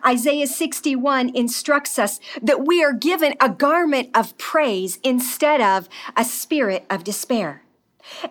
Isaiah 0.05 0.47
61 0.47 1.29
instructs 1.35 1.97
us 1.97 2.19
that 2.41 2.65
we 2.65 2.83
are 2.83 2.93
given 2.93 3.35
a 3.39 3.49
garment 3.49 4.09
of 4.15 4.37
praise 4.37 4.99
instead 5.03 5.61
of 5.61 5.87
a 6.15 6.25
spirit 6.25 6.85
of 6.89 7.03
despair. 7.03 7.63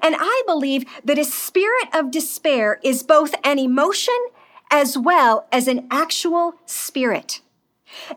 And 0.02 0.14
I 0.18 0.42
believe 0.46 0.85
that 1.04 1.18
a 1.18 1.25
spirit 1.25 1.88
of 1.94 2.11
despair 2.11 2.80
is 2.82 3.02
both 3.02 3.35
an 3.44 3.58
emotion 3.58 4.16
as 4.70 4.99
well 4.99 5.46
as 5.52 5.68
an 5.68 5.87
actual 5.90 6.54
spirit. 6.66 7.40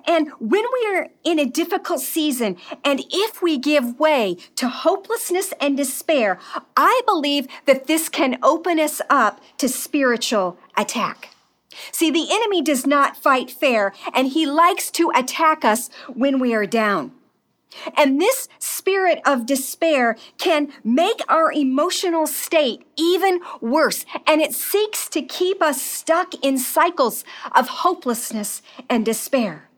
And 0.06 0.30
when 0.40 0.64
we 0.74 0.96
are 0.96 1.08
in 1.24 1.40
a 1.40 1.46
difficult 1.46 2.02
season, 2.02 2.58
and 2.84 3.04
if 3.10 3.42
we 3.42 3.58
give 3.58 4.00
way 4.00 4.38
to 4.56 4.68
hopelessness 4.68 5.54
and 5.60 5.78
despair, 5.78 6.40
I 6.76 7.02
believe 7.06 7.48
that 7.66 7.88
this 7.88 8.10
can 8.10 8.40
open 8.44 8.80
us 8.80 9.02
up 9.10 9.42
to 9.58 9.70
spiritual 9.70 10.58
attack. 10.78 11.30
See, 11.92 12.12
the 12.12 12.28
enemy 12.32 12.62
does 12.62 12.86
not 12.86 13.18
fight 13.18 13.50
fair, 13.50 13.94
and 14.14 14.28
he 14.28 14.46
likes 14.46 14.92
to 14.92 15.12
attack 15.16 15.64
us 15.64 15.90
when 16.14 16.40
we 16.40 16.54
are 16.54 16.66
down. 16.66 17.12
And 17.96 18.20
this 18.20 18.48
spirit 18.58 19.22
of 19.26 19.46
despair 19.46 20.18
can 20.38 20.74
make 20.84 21.22
our 21.30 21.52
emotional 21.52 22.26
state 22.26 22.86
even 22.98 23.40
worse, 23.62 24.06
and 24.26 24.42
it 24.42 24.54
seeks 24.54 25.08
to 25.10 25.22
keep 25.22 25.62
us 25.62 25.82
stuck 25.82 26.34
in 26.44 26.58
cycles 26.58 27.24
of 27.54 27.70
hopelessness 27.70 28.62
and 28.90 29.06
despair. 29.06 29.69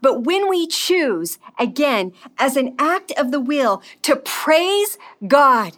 But 0.00 0.24
when 0.24 0.48
we 0.48 0.66
choose, 0.66 1.38
again, 1.58 2.12
as 2.38 2.56
an 2.56 2.74
act 2.78 3.12
of 3.12 3.30
the 3.30 3.40
will, 3.40 3.82
to 4.02 4.16
praise 4.16 4.98
God, 5.26 5.76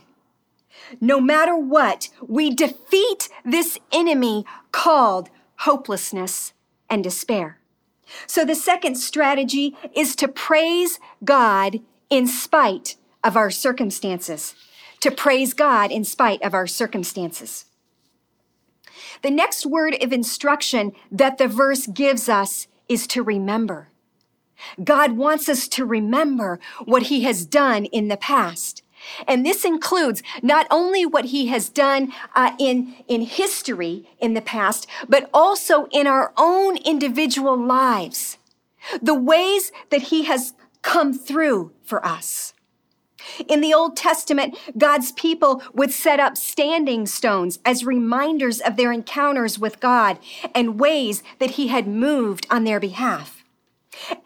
no 1.00 1.20
matter 1.20 1.56
what, 1.56 2.08
we 2.26 2.50
defeat 2.50 3.28
this 3.44 3.78
enemy 3.92 4.44
called 4.72 5.30
hopelessness 5.60 6.52
and 6.90 7.02
despair. 7.02 7.58
So 8.26 8.44
the 8.44 8.54
second 8.54 8.96
strategy 8.96 9.76
is 9.94 10.14
to 10.16 10.28
praise 10.28 10.98
God 11.24 11.80
in 12.10 12.26
spite 12.26 12.96
of 13.24 13.36
our 13.36 13.50
circumstances. 13.50 14.54
To 15.00 15.10
praise 15.10 15.54
God 15.54 15.90
in 15.90 16.04
spite 16.04 16.42
of 16.42 16.54
our 16.54 16.66
circumstances. 16.66 17.64
The 19.22 19.30
next 19.30 19.66
word 19.66 19.96
of 20.02 20.12
instruction 20.12 20.92
that 21.10 21.38
the 21.38 21.48
verse 21.48 21.86
gives 21.86 22.28
us 22.28 22.66
is 22.88 23.06
to 23.08 23.22
remember. 23.22 23.88
God 24.82 25.12
wants 25.12 25.48
us 25.48 25.68
to 25.68 25.84
remember 25.84 26.60
what 26.84 27.04
he 27.04 27.22
has 27.22 27.44
done 27.44 27.86
in 27.86 28.08
the 28.08 28.16
past. 28.16 28.82
And 29.26 29.44
this 29.44 29.64
includes 29.64 30.22
not 30.42 30.66
only 30.70 31.04
what 31.04 31.26
he 31.26 31.48
has 31.48 31.68
done 31.68 32.12
uh, 32.34 32.52
in, 32.58 32.94
in 33.08 33.22
history 33.22 34.08
in 34.20 34.34
the 34.34 34.40
past, 34.40 34.86
but 35.08 35.28
also 35.34 35.86
in 35.86 36.06
our 36.06 36.32
own 36.36 36.76
individual 36.76 37.56
lives. 37.56 38.38
The 39.00 39.14
ways 39.14 39.72
that 39.90 40.02
he 40.02 40.24
has 40.24 40.54
come 40.82 41.12
through 41.12 41.72
for 41.82 42.04
us. 42.04 42.54
In 43.48 43.60
the 43.60 43.72
Old 43.72 43.96
Testament, 43.96 44.56
God's 44.76 45.12
people 45.12 45.62
would 45.72 45.92
set 45.92 46.20
up 46.20 46.36
standing 46.36 47.06
stones 47.06 47.58
as 47.64 47.84
reminders 47.84 48.60
of 48.60 48.76
their 48.76 48.92
encounters 48.92 49.58
with 49.58 49.80
God 49.80 50.18
and 50.54 50.80
ways 50.80 51.22
that 51.38 51.52
He 51.52 51.68
had 51.68 51.86
moved 51.86 52.46
on 52.50 52.64
their 52.64 52.80
behalf. 52.80 53.41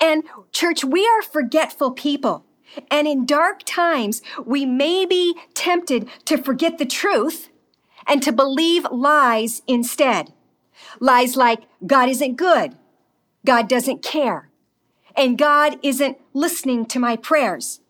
And, 0.00 0.24
church, 0.52 0.84
we 0.84 1.06
are 1.06 1.22
forgetful 1.22 1.92
people. 1.92 2.44
And 2.90 3.06
in 3.06 3.26
dark 3.26 3.62
times, 3.64 4.22
we 4.44 4.66
may 4.66 5.06
be 5.06 5.36
tempted 5.54 6.08
to 6.26 6.36
forget 6.36 6.78
the 6.78 6.86
truth 6.86 7.48
and 8.06 8.22
to 8.22 8.32
believe 8.32 8.86
lies 8.90 9.62
instead. 9.66 10.32
Lies 11.00 11.36
like 11.36 11.62
God 11.86 12.08
isn't 12.08 12.36
good, 12.36 12.76
God 13.44 13.68
doesn't 13.68 14.02
care, 14.02 14.50
and 15.16 15.38
God 15.38 15.78
isn't 15.82 16.18
listening 16.32 16.86
to 16.86 16.98
my 16.98 17.16
prayers. 17.16 17.80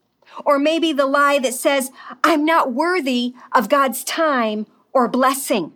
Or 0.45 0.59
maybe 0.59 0.93
the 0.93 1.07
lie 1.07 1.39
that 1.39 1.55
says, 1.55 1.91
I'm 2.23 2.45
not 2.45 2.73
worthy 2.73 3.35
of 3.53 3.69
God's 3.69 4.05
time 4.05 4.67
or 4.93 5.09
blessing. 5.09 5.73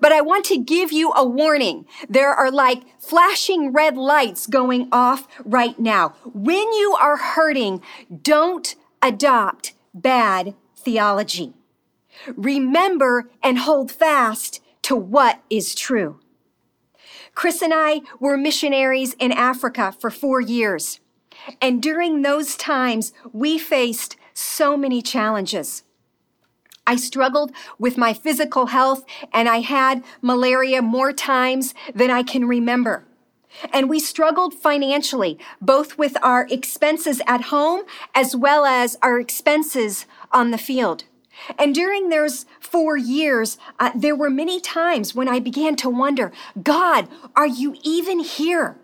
But 0.00 0.12
I 0.12 0.20
want 0.20 0.44
to 0.46 0.58
give 0.58 0.92
you 0.92 1.12
a 1.12 1.24
warning. 1.24 1.86
There 2.08 2.32
are 2.32 2.50
like 2.50 2.82
flashing 3.00 3.72
red 3.72 3.96
lights 3.96 4.46
going 4.46 4.88
off 4.92 5.26
right 5.44 5.78
now. 5.78 6.14
When 6.32 6.72
you 6.72 6.96
are 7.00 7.16
hurting, 7.16 7.82
don't 8.22 8.74
adopt 9.02 9.74
bad 9.92 10.54
theology. 10.76 11.54
Remember 12.36 13.30
and 13.42 13.58
hold 13.58 13.90
fast 13.90 14.60
to 14.82 14.96
what 14.96 15.40
is 15.50 15.74
true. 15.74 16.20
Chris 17.34 17.62
and 17.62 17.72
I 17.74 18.02
were 18.20 18.36
missionaries 18.36 19.14
in 19.14 19.32
Africa 19.32 19.94
for 19.98 20.10
four 20.10 20.40
years. 20.40 21.00
And 21.60 21.82
during 21.82 22.22
those 22.22 22.56
times, 22.56 23.12
we 23.32 23.58
faced 23.58 24.16
so 24.32 24.76
many 24.76 25.02
challenges. 25.02 25.82
I 26.86 26.96
struggled 26.96 27.52
with 27.78 27.96
my 27.96 28.12
physical 28.12 28.66
health 28.66 29.04
and 29.32 29.48
I 29.48 29.60
had 29.60 30.04
malaria 30.20 30.82
more 30.82 31.12
times 31.12 31.74
than 31.94 32.10
I 32.10 32.22
can 32.22 32.46
remember. 32.46 33.04
And 33.72 33.88
we 33.88 34.00
struggled 34.00 34.54
financially, 34.54 35.38
both 35.60 35.96
with 35.96 36.16
our 36.22 36.46
expenses 36.50 37.22
at 37.26 37.42
home 37.42 37.82
as 38.14 38.34
well 38.34 38.64
as 38.64 38.96
our 39.00 39.18
expenses 39.18 40.06
on 40.32 40.50
the 40.50 40.58
field. 40.58 41.04
And 41.58 41.74
during 41.74 42.08
those 42.08 42.46
four 42.60 42.96
years, 42.96 43.58
uh, 43.78 43.90
there 43.94 44.16
were 44.16 44.30
many 44.30 44.60
times 44.60 45.14
when 45.14 45.28
I 45.28 45.40
began 45.40 45.76
to 45.76 45.88
wonder, 45.88 46.32
God, 46.62 47.08
are 47.34 47.46
you 47.46 47.76
even 47.82 48.20
here? 48.20 48.76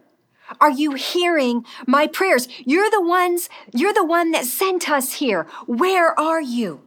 Are 0.60 0.70
you 0.70 0.94
hearing 0.94 1.64
my 1.86 2.06
prayers? 2.06 2.48
You're 2.64 2.90
the 2.90 3.00
ones, 3.02 3.48
you're 3.72 3.92
the 3.92 4.04
one 4.04 4.32
that 4.32 4.46
sent 4.46 4.90
us 4.90 5.14
here. 5.14 5.46
Where 5.66 6.18
are 6.18 6.40
you? 6.40 6.82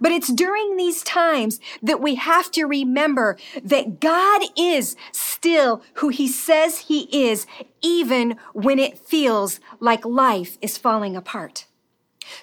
But 0.00 0.12
it's 0.12 0.32
during 0.32 0.76
these 0.76 1.02
times 1.02 1.60
that 1.82 2.00
we 2.00 2.16
have 2.16 2.50
to 2.52 2.64
remember 2.64 3.36
that 3.62 4.00
God 4.00 4.42
is 4.56 4.96
still 5.12 5.82
who 5.94 6.08
he 6.08 6.28
says 6.28 6.78
he 6.78 7.08
is, 7.30 7.46
even 7.80 8.36
when 8.52 8.78
it 8.78 8.98
feels 8.98 9.60
like 9.80 10.04
life 10.04 10.58
is 10.60 10.78
falling 10.78 11.16
apart. 11.16 11.66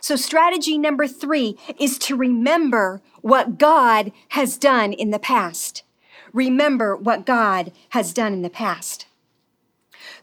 So 0.01 0.15
strategy 0.15 0.77
number 0.77 1.07
three 1.07 1.57
is 1.79 1.97
to 1.99 2.15
remember 2.15 3.01
what 3.21 3.57
God 3.57 4.11
has 4.29 4.57
done 4.57 4.93
in 4.93 5.11
the 5.11 5.19
past. 5.19 5.83
Remember 6.33 6.95
what 6.95 7.25
God 7.25 7.71
has 7.89 8.13
done 8.13 8.33
in 8.33 8.41
the 8.41 8.49
past. 8.49 9.07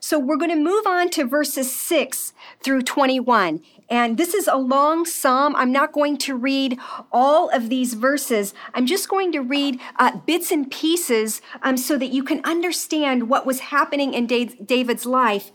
So 0.01 0.19
we're 0.19 0.37
going 0.37 0.51
to 0.51 0.57
move 0.57 0.87
on 0.87 1.11
to 1.11 1.25
verses 1.25 1.75
6 1.75 2.33
through 2.63 2.83
21. 2.83 3.61
And 3.89 4.17
this 4.17 4.35
is 4.35 4.49
a 4.49 4.57
long 4.57 5.07
psalm. 5.07 5.55
I'm 5.57 5.73
not 5.73 5.93
going 5.93 6.19
to 6.19 6.37
read 6.37 6.79
all 7.13 7.49
of 7.51 7.69
these 7.69 7.95
verses. 7.95 8.53
I'm 8.75 8.87
just 8.87 9.09
going 9.09 9.33
to 9.33 9.41
read 9.41 9.81
uh, 9.97 10.17
bits 10.27 10.51
and 10.51 10.71
pieces 10.71 11.41
um, 11.63 11.77
so 11.77 11.97
that 11.99 12.13
you 12.13 12.25
can 12.25 12.45
understand 12.45 13.29
what 13.29 13.47
was 13.47 13.61
happening 13.61 14.13
in 14.13 14.27
David's 14.27 15.07
life 15.07 15.53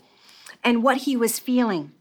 and 0.64 0.82
what 0.82 0.98
he 0.98 1.16
was 1.16 1.38
feeling. 1.38 1.92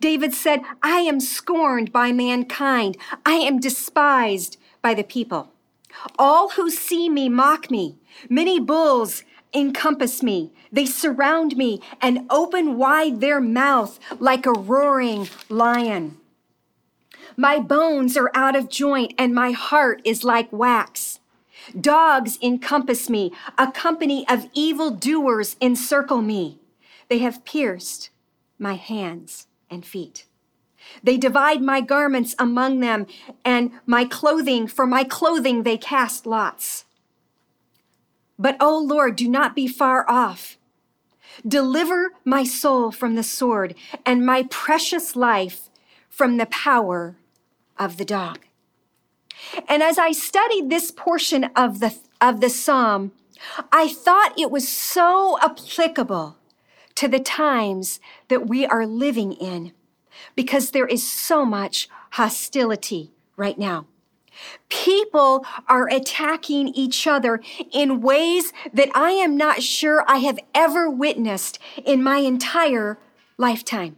David 0.00 0.34
said, 0.34 0.60
I 0.82 1.00
am 1.00 1.20
scorned 1.20 1.92
by 1.92 2.12
mankind. 2.12 2.96
I 3.24 3.34
am 3.34 3.60
despised 3.60 4.58
by 4.82 4.94
the 4.94 5.04
people. 5.04 5.52
All 6.18 6.50
who 6.50 6.70
see 6.70 7.08
me 7.08 7.28
mock 7.28 7.70
me. 7.70 7.96
Many 8.28 8.60
bulls 8.60 9.22
encompass 9.54 10.22
me. 10.22 10.52
They 10.72 10.86
surround 10.86 11.56
me 11.56 11.80
and 12.00 12.26
open 12.30 12.76
wide 12.76 13.20
their 13.20 13.40
mouth 13.40 13.98
like 14.18 14.46
a 14.46 14.52
roaring 14.52 15.28
lion. 15.48 16.18
My 17.36 17.58
bones 17.58 18.16
are 18.16 18.30
out 18.34 18.56
of 18.56 18.68
joint 18.68 19.12
and 19.18 19.34
my 19.34 19.50
heart 19.50 20.00
is 20.04 20.24
like 20.24 20.52
wax. 20.52 21.20
Dogs 21.78 22.38
encompass 22.40 23.10
me. 23.10 23.32
A 23.58 23.70
company 23.70 24.26
of 24.28 24.48
evil 24.54 24.90
doers 24.90 25.56
encircle 25.60 26.22
me. 26.22 26.58
They 27.08 27.18
have 27.18 27.44
pierced 27.44 28.10
my 28.58 28.74
hands 28.74 29.46
and 29.70 29.84
feet. 29.84 30.26
They 31.02 31.16
divide 31.16 31.62
my 31.62 31.80
garments 31.80 32.34
among 32.38 32.80
them, 32.80 33.06
and 33.44 33.72
my 33.86 34.04
clothing, 34.04 34.66
for 34.68 34.86
my 34.86 35.04
clothing 35.04 35.62
they 35.62 35.76
cast 35.76 36.26
lots. 36.26 36.85
But, 38.38 38.56
O 38.60 38.78
Lord, 38.78 39.16
do 39.16 39.28
not 39.28 39.54
be 39.54 39.66
far 39.66 40.08
off. 40.08 40.58
Deliver 41.46 42.12
my 42.24 42.44
soul 42.44 42.90
from 42.90 43.14
the 43.14 43.22
sword 43.22 43.74
and 44.04 44.24
my 44.24 44.44
precious 44.44 45.16
life 45.16 45.68
from 46.08 46.36
the 46.36 46.46
power 46.46 47.16
of 47.78 47.96
the 47.96 48.04
dog. 48.04 48.40
And 49.68 49.82
as 49.82 49.98
I 49.98 50.12
studied 50.12 50.70
this 50.70 50.90
portion 50.90 51.44
of 51.56 51.80
the, 51.80 51.94
of 52.20 52.40
the 52.40 52.50
psalm, 52.50 53.12
I 53.70 53.88
thought 53.88 54.38
it 54.38 54.50
was 54.50 54.66
so 54.66 55.38
applicable 55.42 56.36
to 56.94 57.08
the 57.08 57.20
times 57.20 58.00
that 58.28 58.48
we 58.48 58.64
are 58.66 58.86
living 58.86 59.32
in 59.32 59.72
because 60.34 60.70
there 60.70 60.86
is 60.86 61.08
so 61.08 61.44
much 61.44 61.88
hostility 62.12 63.12
right 63.36 63.58
now. 63.58 63.86
People 64.68 65.44
are 65.68 65.88
attacking 65.88 66.68
each 66.68 67.06
other 67.06 67.40
in 67.72 68.00
ways 68.00 68.52
that 68.72 68.90
I 68.94 69.10
am 69.12 69.36
not 69.36 69.62
sure 69.62 70.04
I 70.06 70.18
have 70.18 70.38
ever 70.54 70.90
witnessed 70.90 71.58
in 71.84 72.02
my 72.02 72.18
entire 72.18 72.98
lifetime. 73.38 73.96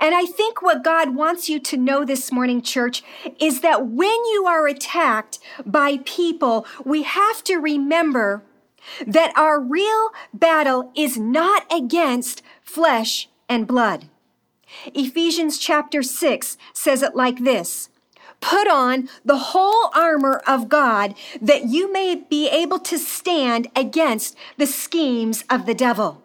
And 0.00 0.14
I 0.14 0.24
think 0.24 0.62
what 0.62 0.84
God 0.84 1.14
wants 1.14 1.48
you 1.48 1.58
to 1.60 1.76
know 1.76 2.04
this 2.04 2.30
morning, 2.30 2.62
church, 2.62 3.02
is 3.40 3.60
that 3.60 3.86
when 3.86 4.08
you 4.08 4.44
are 4.46 4.66
attacked 4.66 5.38
by 5.64 5.98
people, 6.04 6.66
we 6.84 7.02
have 7.02 7.42
to 7.44 7.56
remember 7.56 8.42
that 9.06 9.36
our 9.36 9.60
real 9.60 10.10
battle 10.32 10.92
is 10.94 11.18
not 11.18 11.64
against 11.72 12.42
flesh 12.62 13.28
and 13.48 13.66
blood. 13.66 14.08
Ephesians 14.94 15.58
chapter 15.58 16.02
6 16.02 16.56
says 16.72 17.02
it 17.02 17.14
like 17.14 17.40
this 17.40 17.88
Put 18.48 18.68
on 18.68 19.08
the 19.24 19.38
whole 19.38 19.90
armor 19.92 20.40
of 20.46 20.68
God 20.68 21.16
that 21.42 21.64
you 21.64 21.92
may 21.92 22.14
be 22.14 22.48
able 22.48 22.78
to 22.78 22.96
stand 22.96 23.66
against 23.74 24.36
the 24.56 24.68
schemes 24.68 25.42
of 25.50 25.66
the 25.66 25.74
devil. 25.74 26.22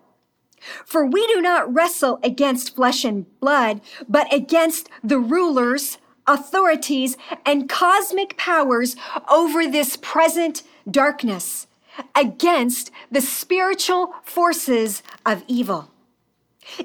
For 0.86 1.04
we 1.04 1.26
do 1.26 1.42
not 1.42 1.74
wrestle 1.74 2.20
against 2.22 2.76
flesh 2.76 3.04
and 3.04 3.26
blood, 3.40 3.82
but 4.08 4.32
against 4.32 4.88
the 5.04 5.18
rulers, 5.18 5.98
authorities, 6.28 7.18
and 7.44 7.68
cosmic 7.68 8.38
powers 8.38 8.96
over 9.28 9.66
this 9.66 9.98
present 9.98 10.62
darkness 10.88 11.66
against 12.14 12.92
the 13.10 13.22
spiritual 13.22 14.14
forces 14.22 15.02
of 15.26 15.44
evil. 15.48 15.90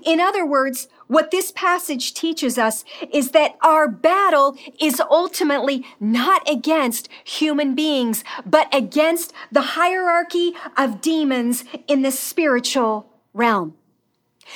In 0.03 0.19
other 0.19 0.47
words, 0.47 0.89
what 1.09 1.31
this 1.31 1.53
passage 1.53 2.15
teaches 2.15 2.59
us 2.59 2.85
is 3.13 3.31
that 3.31 3.57
our 3.63 3.89
battle 3.89 4.57
is 4.81 5.01
ultimately 5.01 5.85
not 6.01 6.49
against 6.51 7.09
human 7.25 7.75
beings, 7.75 8.25
but 8.45 8.73
against 8.75 9.33
the 9.53 9.61
hierarchy 9.61 10.55
of 10.77 11.01
demons 11.01 11.65
in 11.87 12.03
the 12.03 12.11
spiritual 12.11 13.07
realm. 13.33 13.75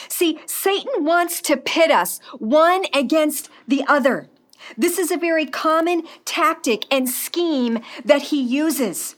See, 0.09 0.41
Satan 0.47 1.05
wants 1.05 1.41
to 1.43 1.57
pit 1.57 1.91
us 1.91 2.21
one 2.39 2.85
against 2.95 3.49
the 3.67 3.85
other. 3.87 4.29
This 4.77 4.99
is 4.99 5.11
a 5.11 5.17
very 5.17 5.47
common 5.47 6.05
tactic 6.25 6.85
and 6.91 7.09
scheme 7.09 7.81
that 8.05 8.23
he 8.23 8.41
uses. 8.41 9.17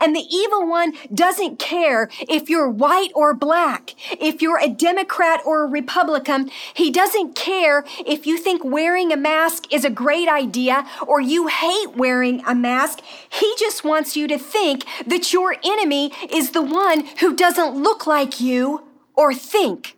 And 0.00 0.14
the 0.14 0.26
evil 0.30 0.66
one 0.66 0.92
doesn't 1.12 1.58
care 1.58 2.08
if 2.20 2.48
you're 2.48 2.68
white 2.68 3.10
or 3.14 3.34
black, 3.34 3.94
if 4.20 4.42
you're 4.42 4.58
a 4.58 4.68
Democrat 4.68 5.40
or 5.44 5.64
a 5.64 5.68
Republican. 5.68 6.50
He 6.74 6.90
doesn't 6.90 7.34
care 7.34 7.84
if 8.06 8.26
you 8.26 8.38
think 8.38 8.64
wearing 8.64 9.12
a 9.12 9.16
mask 9.16 9.72
is 9.72 9.84
a 9.84 9.90
great 9.90 10.28
idea 10.28 10.86
or 11.06 11.20
you 11.20 11.48
hate 11.48 11.96
wearing 11.96 12.42
a 12.46 12.54
mask. 12.54 13.00
He 13.28 13.54
just 13.58 13.84
wants 13.84 14.16
you 14.16 14.26
to 14.28 14.38
think 14.38 14.84
that 15.06 15.32
your 15.32 15.56
enemy 15.64 16.12
is 16.30 16.50
the 16.50 16.62
one 16.62 17.06
who 17.20 17.34
doesn't 17.34 17.76
look 17.76 18.06
like 18.06 18.40
you 18.40 18.86
or 19.14 19.34
think 19.34 19.96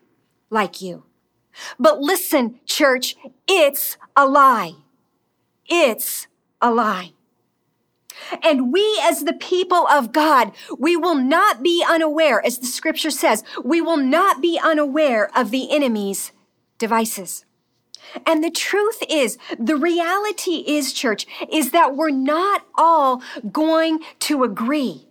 like 0.51 0.81
you. 0.81 1.05
But 1.79 2.01
listen, 2.01 2.61
church, 2.64 3.16
it's 3.47 3.97
a 4.16 4.27
lie. 4.27 4.75
It's 5.66 6.27
a 6.61 6.71
lie. 6.73 7.12
And 8.42 8.72
we, 8.72 9.00
as 9.02 9.24
the 9.24 9.32
people 9.32 9.87
of 9.88 10.12
God, 10.12 10.52
we 10.78 10.96
will 10.96 11.14
not 11.14 11.62
be 11.62 11.85
unaware, 11.87 12.44
as 12.44 12.58
the 12.58 12.66
scripture 12.66 13.11
says, 13.11 13.44
we 13.64 13.80
will 13.80 13.96
not 13.96 14.40
be 14.40 14.58
unaware 14.62 15.30
of 15.37 15.50
the 15.50 15.70
enemy's 15.70 16.32
devices. 16.78 17.44
And 18.26 18.42
the 18.42 18.50
truth 18.50 19.02
is, 19.08 19.38
the 19.58 19.76
reality 19.76 20.64
is, 20.66 20.92
church, 20.92 21.26
is 21.50 21.70
that 21.70 21.96
we're 21.96 22.11
not 22.11 22.66
all 22.74 23.22
going 23.50 24.00
to 24.20 24.44
agree. 24.44 25.06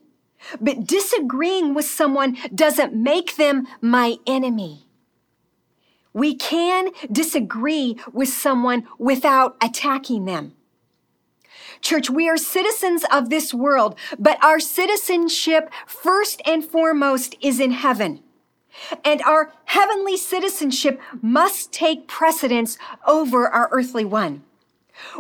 But 0.60 0.86
disagreeing 0.86 1.74
with 1.74 1.86
someone 1.86 2.38
doesn't 2.54 2.94
make 2.94 3.36
them 3.36 3.68
my 3.80 4.18
enemy. 4.28 4.86
We 6.14 6.36
can 6.36 6.90
disagree 7.12 7.98
with 8.12 8.30
someone 8.30 8.88
without 8.98 9.56
attacking 9.62 10.26
them. 10.26 10.54
Church, 11.82 12.10
we 12.10 12.30
are 12.30 12.38
citizens 12.38 13.04
of 13.12 13.30
this 13.30 13.54
world, 13.54 13.98
but 14.18 14.42
our 14.44 14.60
citizenship 14.60 15.72
first 15.86 16.42
and 16.46 16.64
foremost 16.64 17.36
is 17.42 17.60
in 17.60 17.72
heaven. 17.72 18.24
And 19.04 19.22
our 19.24 19.52
heavenly 19.66 20.16
citizenship 20.16 21.02
must 21.22 21.72
take 21.72 22.08
precedence 22.08 22.78
over 23.06 23.48
our 23.48 23.70
earthly 23.72 24.06
one. 24.06 24.44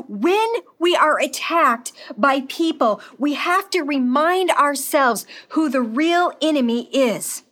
When 0.08 0.48
we 0.80 0.96
are 0.96 1.20
attacked 1.20 1.92
by 2.16 2.42
people, 2.42 3.02
we 3.18 3.34
have 3.34 3.70
to 3.72 3.82
remind 3.82 4.52
ourselves 4.52 5.26
who 5.50 5.70
the 5.70 5.82
real 5.82 6.34
enemy 6.42 6.84
is. 6.94 7.44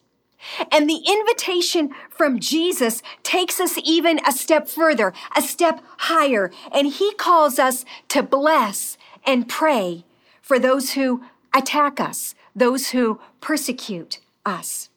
And 0.72 0.90
the 0.90 1.02
invitation 1.08 1.92
from 2.10 2.40
Jesus 2.40 3.02
takes 3.24 3.60
us 3.60 3.78
even 3.84 4.20
a 4.26 4.32
step 4.32 4.68
further, 4.68 5.14
a 5.36 5.42
step 5.42 5.82
higher, 5.98 6.52
and 6.72 6.88
he 6.88 7.14
calls 7.16 7.60
us 7.60 7.86
to 8.10 8.24
bless 8.24 8.98
and 9.26 9.50
pray 9.50 10.06
for 10.42 10.60
those 10.60 10.94
who 10.94 11.24
attack 11.54 12.00
us, 12.00 12.36
those 12.56 12.90
who 12.90 13.20
persecute 13.42 14.20
us. 14.46 14.90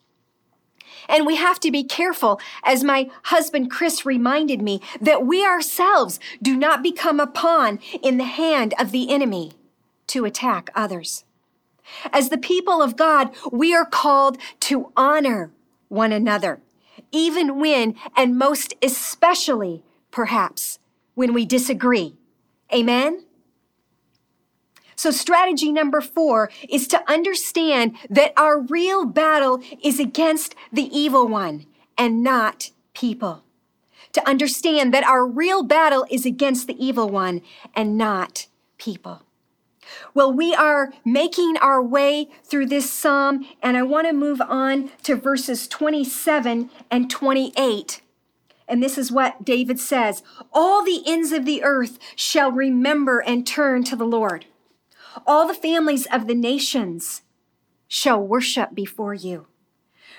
And 1.09 1.27
we 1.27 1.37
have 1.37 1.59
to 1.61 1.71
be 1.71 1.83
careful, 1.85 2.41
as 2.65 2.85
my 2.85 3.11
husband 3.25 3.71
Chris 3.71 4.07
reminded 4.07 4.63
me, 4.63 4.81
that 5.01 5.27
we 5.27 5.45
ourselves 5.45 6.21
do 6.41 6.57
not 6.57 6.83
become 6.83 7.19
a 7.19 7.27
pawn 7.27 7.81
in 8.03 8.19
the 8.19 8.25
hand 8.25 8.75
of 8.79 8.93
the 8.93 9.11
enemy 9.11 9.53
to 10.09 10.25
attack 10.25 10.71
others. 10.75 11.25
As 12.13 12.29
the 12.29 12.39
people 12.39 12.83
of 12.83 12.97
God, 12.97 13.31
we 13.51 13.75
are 13.75 13.85
called 13.85 14.39
to 14.61 14.93
honor 14.97 15.51
one 15.89 16.13
another, 16.13 16.61
even 17.11 17.61
when, 17.61 17.95
and 18.17 18.39
most 18.39 18.75
especially, 18.83 19.83
perhaps, 20.11 20.79
when 21.15 21.33
we 21.33 21.45
disagree. 21.45 22.17
Amen? 22.73 23.25
So, 24.97 25.11
strategy 25.11 25.73
number 25.73 26.01
four 26.01 26.51
is 26.69 26.87
to 26.89 27.11
understand 27.11 27.97
that 28.09 28.33
our 28.37 28.61
real 28.61 29.05
battle 29.05 29.61
is 29.83 29.99
against 29.99 30.55
the 30.73 30.85
evil 30.97 31.27
one 31.27 31.67
and 31.99 32.23
not 32.23 32.71
people. 32.95 33.43
To 34.13 34.29
understand 34.29 34.93
that 34.95 35.05
our 35.05 35.27
real 35.27 35.63
battle 35.63 36.07
is 36.11 36.25
against 36.25 36.67
the 36.67 36.85
evil 36.85 37.09
one 37.09 37.43
and 37.75 37.97
not 37.97 38.47
people. 38.79 39.23
Well, 40.15 40.33
we 40.33 40.55
are 40.55 40.93
making 41.05 41.57
our 41.59 41.83
way 41.83 42.29
through 42.45 42.67
this 42.67 42.91
psalm, 42.91 43.47
and 43.63 43.77
I 43.77 43.83
want 43.83 44.07
to 44.07 44.13
move 44.13 44.41
on 44.41 44.91
to 45.05 45.17
verses 45.17 45.67
27 45.69 46.71
and 46.91 47.11
28. 47.11 48.03
And 48.69 48.83
this 48.83 48.97
is 48.97 49.13
what 49.13 49.45
David 49.45 49.79
says 49.79 50.23
All 50.53 50.85
the 50.85 51.03
ends 51.07 51.33
of 51.33 51.45
the 51.45 51.63
earth 51.63 51.99
shall 52.17 52.51
remember 52.51 53.21
and 53.21 53.47
turn 53.47 53.85
to 53.85 53.97
the 53.97 54.07
Lord. 54.07 54.47
All 55.27 55.47
the 55.47 55.55
families 55.55 56.07
of 56.07 56.27
the 56.27 56.35
nations 56.35 57.23
shall 57.89 58.21
worship 58.21 58.75
before 58.75 59.15
you. 59.15 59.47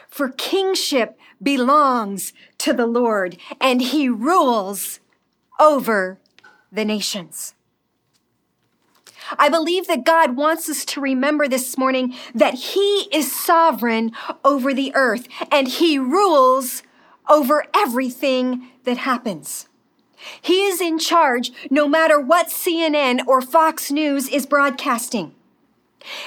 For 0.08 0.30
kingship 0.30 1.17
belongs 1.41 2.34
to 2.60 2.73
the 2.73 2.86
Lord, 2.86 3.38
and 3.60 3.82
he 3.82 4.08
rules 4.08 4.99
over 5.60 6.19
the 6.71 6.86
nations. 6.86 7.56
I 9.38 9.49
believe 9.49 9.88
that 9.88 10.05
God 10.05 10.36
wants 10.36 10.69
us 10.69 10.86
to 10.86 11.01
remember 11.01 11.47
this 11.47 11.77
morning 11.77 12.15
that 12.33 12.53
He 12.53 13.07
is 13.12 13.31
sovereign 13.31 14.12
over 14.43 14.73
the 14.73 14.91
earth 14.95 15.27
and 15.51 15.67
He 15.67 15.97
rules 15.97 16.83
over 17.29 17.65
everything 17.73 18.69
that 18.83 18.97
happens. 18.97 19.67
He 20.41 20.65
is 20.65 20.79
in 20.79 20.99
charge 20.99 21.51
no 21.69 21.88
matter 21.88 22.19
what 22.19 22.47
CNN 22.47 23.25
or 23.27 23.41
Fox 23.41 23.91
News 23.91 24.29
is 24.29 24.45
broadcasting. 24.45 25.33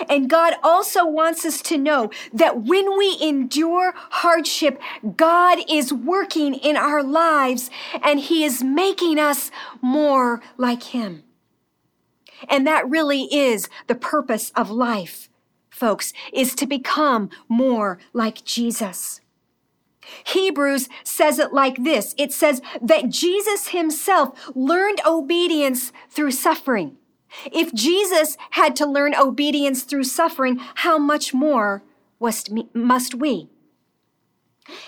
And 0.08 0.30
God 0.30 0.54
also 0.62 1.06
wants 1.06 1.44
us 1.44 1.60
to 1.62 1.76
know 1.76 2.10
that 2.32 2.62
when 2.62 2.96
we 2.96 3.18
endure 3.20 3.92
hardship, 3.96 4.80
God 5.16 5.58
is 5.68 5.92
working 5.92 6.54
in 6.54 6.76
our 6.76 7.02
lives 7.02 7.70
and 8.02 8.20
He 8.20 8.44
is 8.44 8.62
making 8.62 9.18
us 9.18 9.50
more 9.82 10.40
like 10.56 10.82
Him. 10.82 11.22
And 12.48 12.66
that 12.66 12.88
really 12.88 13.24
is 13.34 13.68
the 13.86 13.94
purpose 13.94 14.50
of 14.54 14.70
life, 14.70 15.28
folks, 15.70 16.12
is 16.32 16.54
to 16.56 16.66
become 16.66 17.30
more 17.48 17.98
like 18.12 18.44
Jesus. 18.44 19.20
Hebrews 20.24 20.88
says 21.02 21.38
it 21.38 21.52
like 21.52 21.82
this 21.82 22.14
it 22.16 22.32
says 22.32 22.62
that 22.80 23.08
Jesus 23.08 23.68
himself 23.68 24.50
learned 24.54 25.00
obedience 25.04 25.92
through 26.10 26.30
suffering. 26.30 26.96
If 27.52 27.74
Jesus 27.74 28.36
had 28.50 28.76
to 28.76 28.86
learn 28.86 29.14
obedience 29.14 29.82
through 29.82 30.04
suffering, 30.04 30.58
how 30.76 30.96
much 30.96 31.34
more 31.34 31.82
must 32.72 33.14
we? 33.14 33.48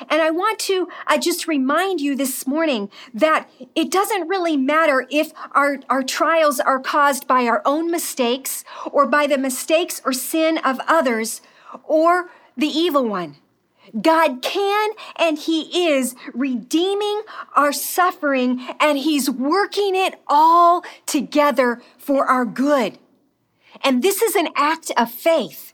And 0.09 0.23
I 0.23 0.31
want 0.31 0.59
to 0.61 0.89
just 1.21 1.47
remind 1.47 2.01
you 2.01 2.17
this 2.17 2.47
morning 2.47 2.91
that 3.15 3.49
it 3.75 3.91
doesn't 3.91 4.29
really 4.29 4.57
matter 4.57 5.07
if 5.11 5.33
our, 5.53 5.81
our 5.89 6.03
trials 6.03 6.61
are 6.61 6.81
caused 6.81 7.27
by 7.27 7.47
our 7.47 7.63
own 7.65 7.91
mistakes 7.91 8.65
or 8.91 9.07
by 9.07 9.27
the 9.27 9.39
mistakes 9.39 10.01
or 10.05 10.13
sin 10.13 10.59
of 10.59 10.81
others 10.87 11.41
or 11.85 12.31
the 12.57 12.67
evil 12.67 13.07
one. 13.07 13.37
God 14.01 14.43
can 14.43 14.91
and 15.17 15.39
He 15.39 15.89
is 15.89 16.15
redeeming 16.35 17.23
our 17.57 17.73
suffering 17.73 18.67
and 18.81 18.99
He's 18.99 19.31
working 19.31 19.95
it 19.95 20.21
all 20.27 20.85
together 21.07 21.81
for 21.97 22.27
our 22.27 22.45
good. 22.45 22.99
And 23.83 24.03
this 24.03 24.23
is 24.23 24.35
an 24.35 24.49
act 24.57 24.91
of 24.97 25.11
faith. 25.11 25.73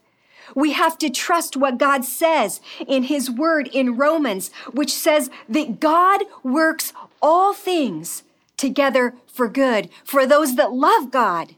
We 0.53 0.73
have 0.73 0.97
to 0.99 1.09
trust 1.09 1.57
what 1.57 1.77
God 1.77 2.05
says 2.05 2.61
in 2.87 3.03
His 3.03 3.31
Word 3.31 3.67
in 3.73 3.95
Romans, 3.97 4.51
which 4.71 4.93
says 4.93 5.29
that 5.49 5.79
God 5.79 6.21
works 6.43 6.93
all 7.21 7.53
things 7.53 8.23
together 8.57 9.15
for 9.27 9.47
good 9.47 9.89
for 10.03 10.25
those 10.25 10.55
that 10.55 10.73
love 10.73 11.11
God 11.11 11.55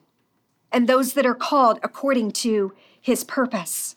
and 0.71 0.88
those 0.88 1.13
that 1.13 1.26
are 1.26 1.36
called 1.36 1.80
according 1.84 2.32
to 2.32 2.73
His 3.02 3.23
purpose. 3.23 3.95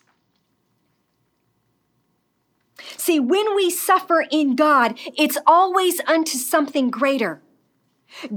See, 2.97 3.19
when 3.19 3.55
we 3.55 3.69
suffer 3.69 4.25
in 4.31 4.55
God, 4.55 4.97
it's 5.15 5.37
always 5.45 6.01
unto 6.01 6.37
something 6.37 6.89
greater. 6.89 7.41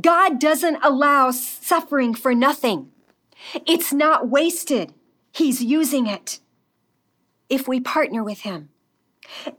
God 0.00 0.38
doesn't 0.38 0.78
allow 0.82 1.30
suffering 1.30 2.14
for 2.14 2.34
nothing. 2.34 2.90
It's 3.66 3.92
not 3.92 4.28
wasted. 4.28 4.92
He's 5.32 5.62
using 5.62 6.06
it 6.06 6.40
if 7.48 7.68
we 7.68 7.80
partner 7.80 8.22
with 8.22 8.40
Him. 8.40 8.70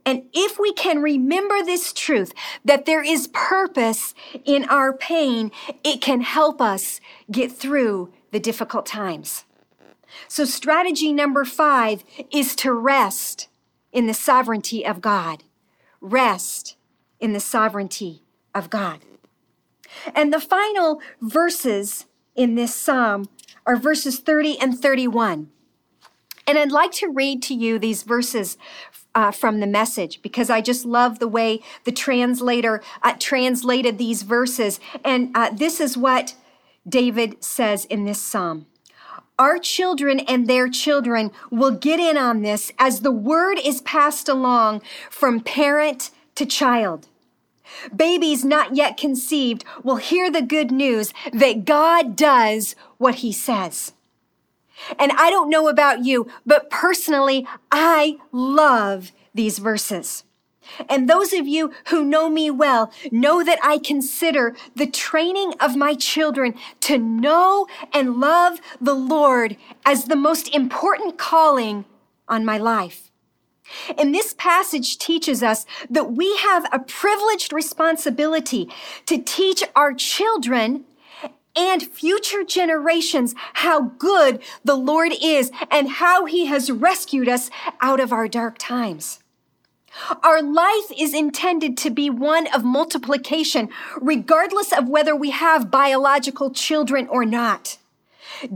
And 0.06 0.24
if 0.34 0.60
we 0.60 0.74
can 0.74 1.02
remember 1.02 1.64
this 1.64 1.92
truth 1.92 2.34
that 2.64 2.86
there 2.86 3.04
is 3.04 3.30
purpose 3.34 4.14
in 4.44 4.66
our 4.66 4.94
pain, 4.94 5.52
it 5.84 6.02
can 6.02 6.22
help 6.22 6.62
us 6.62 7.00
get 7.32 7.52
through 7.52 8.14
the 8.32 8.40
difficult 8.40 8.86
times. 8.86 9.46
So, 10.28 10.46
strategy 10.46 11.12
number 11.12 11.44
five 11.46 12.04
is 12.32 12.56
to 12.58 12.72
rest 12.72 13.48
in 13.92 14.08
the 14.08 14.14
sovereignty 14.14 14.86
of 14.86 15.02
God. 15.02 15.44
Rest 16.00 16.78
in 17.20 17.34
the 17.34 17.40
sovereignty 17.40 18.24
of 18.54 18.70
God. 18.70 19.00
And 20.14 20.32
the 20.32 20.40
final 20.40 21.02
verses 21.22 22.06
in 22.36 22.56
this 22.56 22.76
psalm 22.76 23.30
are 23.66 23.78
verses 23.78 24.20
30 24.20 24.60
and 24.60 24.80
31. 24.80 25.50
And 26.48 26.58
I'd 26.58 26.72
like 26.72 26.92
to 26.94 27.08
read 27.08 27.42
to 27.44 27.54
you 27.54 27.80
these 27.80 28.04
verses 28.04 28.58
uh, 29.16 29.32
from 29.32 29.62
the 29.62 29.68
message 29.68 30.22
because 30.22 30.50
I 30.50 30.62
just 30.62 30.86
love 30.86 31.20
the 31.20 31.28
way 31.28 31.62
the 31.86 31.92
translator 31.92 32.84
uh, 33.02 33.16
translated 33.18 33.98
these 33.98 34.22
verses. 34.22 34.80
And 35.04 35.32
uh, 35.36 35.52
this 35.52 35.80
is 35.80 35.98
what 35.98 36.36
David 36.88 37.44
says 37.44 37.86
in 37.86 38.06
this 38.06 38.22
psalm. 38.22 38.68
Our 39.40 39.58
children 39.58 40.20
and 40.22 40.48
their 40.48 40.70
children 40.70 41.32
will 41.50 41.72
get 41.72 42.00
in 42.00 42.18
on 42.18 42.42
this 42.42 42.72
as 42.78 43.02
the 43.02 43.12
word 43.12 43.60
is 43.64 43.82
passed 43.82 44.30
along 44.30 44.82
from 45.10 45.42
parent 45.42 46.12
to 46.36 46.46
child. 46.46 47.08
Babies 47.94 48.46
not 48.46 48.76
yet 48.76 48.96
conceived 48.96 49.66
will 49.84 49.98
hear 49.98 50.30
the 50.30 50.42
good 50.42 50.72
news 50.72 51.14
that 51.34 51.66
God 51.66 52.16
does 52.16 52.76
what 52.98 53.16
he 53.16 53.32
says. 53.32 53.95
And 55.00 55.12
I 55.14 55.30
don't 55.30 55.50
know 55.50 55.68
about 55.68 56.06
you, 56.06 56.28
but 56.46 56.70
personally, 56.70 57.48
I 57.72 58.18
love 58.32 59.12
these 59.34 59.60
verses. 59.60 60.24
And 60.90 61.10
those 61.10 61.34
of 61.34 61.48
you 61.48 61.72
who 61.88 62.04
know 62.04 62.30
me 62.30 62.50
well 62.50 62.92
know 63.12 63.44
that 63.44 63.60
I 63.64 63.78
consider 63.78 64.56
the 64.76 64.88
training 64.88 65.54
of 65.60 65.76
my 65.76 65.94
children 65.94 66.56
to 66.82 66.98
know 66.98 67.68
and 67.94 68.20
love 68.20 68.60
the 68.82 68.96
Lord 68.96 69.58
as 69.86 70.06
the 70.06 70.16
most 70.16 70.54
important 70.54 71.18
calling 71.18 71.86
on 72.28 72.46
my 72.46 72.58
life. 72.58 73.12
And 73.98 74.14
this 74.14 74.36
passage 74.38 74.98
teaches 74.98 75.42
us 75.42 75.66
that 75.90 76.14
we 76.14 76.36
have 76.38 76.68
a 76.72 76.80
privileged 76.80 77.52
responsibility 77.52 78.70
to 79.08 79.22
teach 79.22 79.64
our 79.76 79.94
children 79.94 80.86
and 81.56 81.84
future 81.84 82.44
generations 82.44 83.36
how 83.54 83.82
good 83.98 84.42
the 84.64 84.76
Lord 84.76 85.14
is 85.22 85.52
and 85.72 85.90
how 85.90 86.26
he 86.26 86.46
has 86.46 86.72
rescued 86.72 87.30
us 87.30 87.50
out 87.82 88.00
of 88.00 88.12
our 88.12 88.28
dark 88.28 88.58
times. 88.58 89.20
Our 90.24 90.42
life 90.42 90.92
is 90.98 91.14
intended 91.14 91.78
to 91.78 91.90
be 91.90 92.10
one 92.10 92.48
of 92.54 92.66
multiplication, 92.66 93.70
regardless 94.02 94.74
of 94.74 94.90
whether 94.90 95.16
we 95.16 95.30
have 95.32 95.72
biological 95.72 96.52
children 96.52 97.08
or 97.08 97.26
not. 97.26 97.78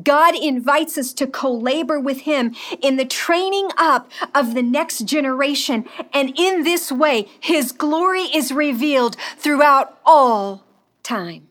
God 0.03 0.35
invites 0.35 0.97
us 0.97 1.13
to 1.13 1.27
co-labor 1.27 1.99
with 1.99 2.21
him 2.21 2.55
in 2.81 2.97
the 2.97 3.05
training 3.05 3.69
up 3.77 4.11
of 4.35 4.53
the 4.53 4.61
next 4.61 5.05
generation. 5.05 5.87
And 6.13 6.33
in 6.37 6.63
this 6.63 6.91
way, 6.91 7.29
his 7.39 7.71
glory 7.71 8.23
is 8.23 8.51
revealed 8.51 9.15
throughout 9.37 9.97
all 10.05 10.65
time. 11.03 11.48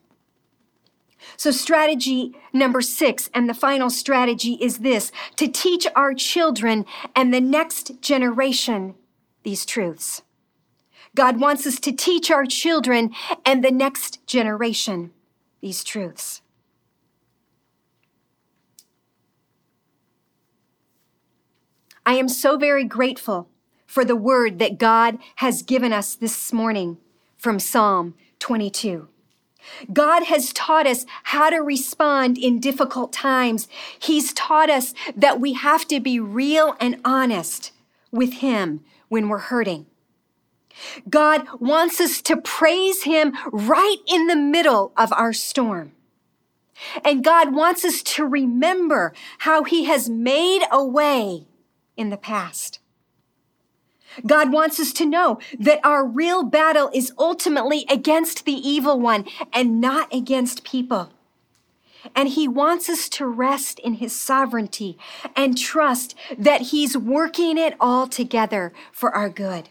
So 1.38 1.53
strategy 1.53 2.35
number 2.53 2.81
six 2.81 3.31
and 3.33 3.48
the 3.48 3.55
final 3.55 3.90
strategy 3.90 4.55
is 4.61 4.79
this, 4.79 5.12
to 5.37 5.46
teach 5.46 5.87
our 5.94 6.12
children 6.12 6.85
and 7.14 7.33
the 7.33 7.40
next 7.40 8.03
generation 8.03 8.96
these 9.44 9.64
truths. 9.64 10.22
God 11.14 11.40
wants 11.40 11.64
us 11.64 11.79
to 11.81 11.92
teach 11.92 12.33
our 12.33 12.44
children 12.44 13.12
and 13.46 13.62
the 13.62 13.70
next 13.70 14.27
generation 14.27 15.12
these 15.61 15.85
truths. 15.85 16.42
I 22.05 22.14
am 22.14 22.29
so 22.29 22.57
very 22.57 22.85
grateful 22.85 23.48
for 23.87 24.05
the 24.05 24.16
word 24.16 24.59
that 24.59 24.77
God 24.77 25.18
has 25.37 25.62
given 25.62 25.92
us 25.92 26.16
this 26.16 26.53
morning 26.53 26.98
from 27.37 27.61
Psalm 27.61 28.14
22. 28.40 29.09
God 29.92 30.24
has 30.24 30.52
taught 30.52 30.87
us 30.87 31.07
how 31.24 31.50
to 31.50 31.59
respond 31.59 32.38
in 32.38 32.61
difficult 32.61 33.12
times. 33.12 33.68
He's 33.98 34.33
taught 34.33 34.70
us 34.70 34.94
that 35.16 35.40
we 35.40 35.54
have 35.54 35.87
to 35.88 36.00
be 36.00 36.20
real 36.20 36.76
and 36.81 37.00
honest 37.04 37.72
with 38.11 38.35
Him 38.35 38.81
when 39.09 39.28
we're 39.28 39.38
hurting. 39.38 39.87
God 41.09 41.46
wants 41.59 42.00
us 42.00 42.22
to 42.22 42.37
praise 42.37 43.02
Him 43.02 43.37
right 43.52 43.98
in 44.07 44.26
the 44.26 44.37
middle 44.37 44.92
of 44.96 45.12
our 45.12 45.33
storm. 45.33 45.92
And 47.04 47.24
God 47.24 47.52
wants 47.52 47.85
us 47.85 48.02
to 48.02 48.24
remember 48.24 49.12
how 49.38 49.64
He 49.64 49.85
has 49.85 50.09
made 50.09 50.62
a 50.70 50.85
way 50.85 51.46
in 51.96 52.11
the 52.11 52.16
past. 52.16 52.78
God 54.27 54.53
wants 54.53 54.81
us 54.81 54.92
to 54.94 55.07
know 55.07 55.38
that 55.59 55.81
our 55.85 56.05
real 56.05 56.42
battle 56.42 56.90
is 56.94 57.12
ultimately 57.18 57.85
against 57.88 58.44
the 58.44 58.53
evil 58.53 58.99
one 58.99 59.27
and 59.53 59.81
not 59.81 60.12
against 60.12 60.64
people. 60.64 61.11
And 62.14 62.31
he 62.31 62.49
wants 62.49 62.88
us 62.88 63.09
to 63.11 63.27
rest 63.27 63.79
in 63.79 63.94
his 63.94 64.12
sovereignty 64.12 64.99
and 65.37 65.59
trust 65.59 66.14
that 66.38 66.62
he's 66.62 66.97
working 66.97 67.59
it 67.59 67.75
all 67.81 68.07
together 68.07 68.73
for 68.92 69.14
our 69.14 69.29
good. 69.29 69.68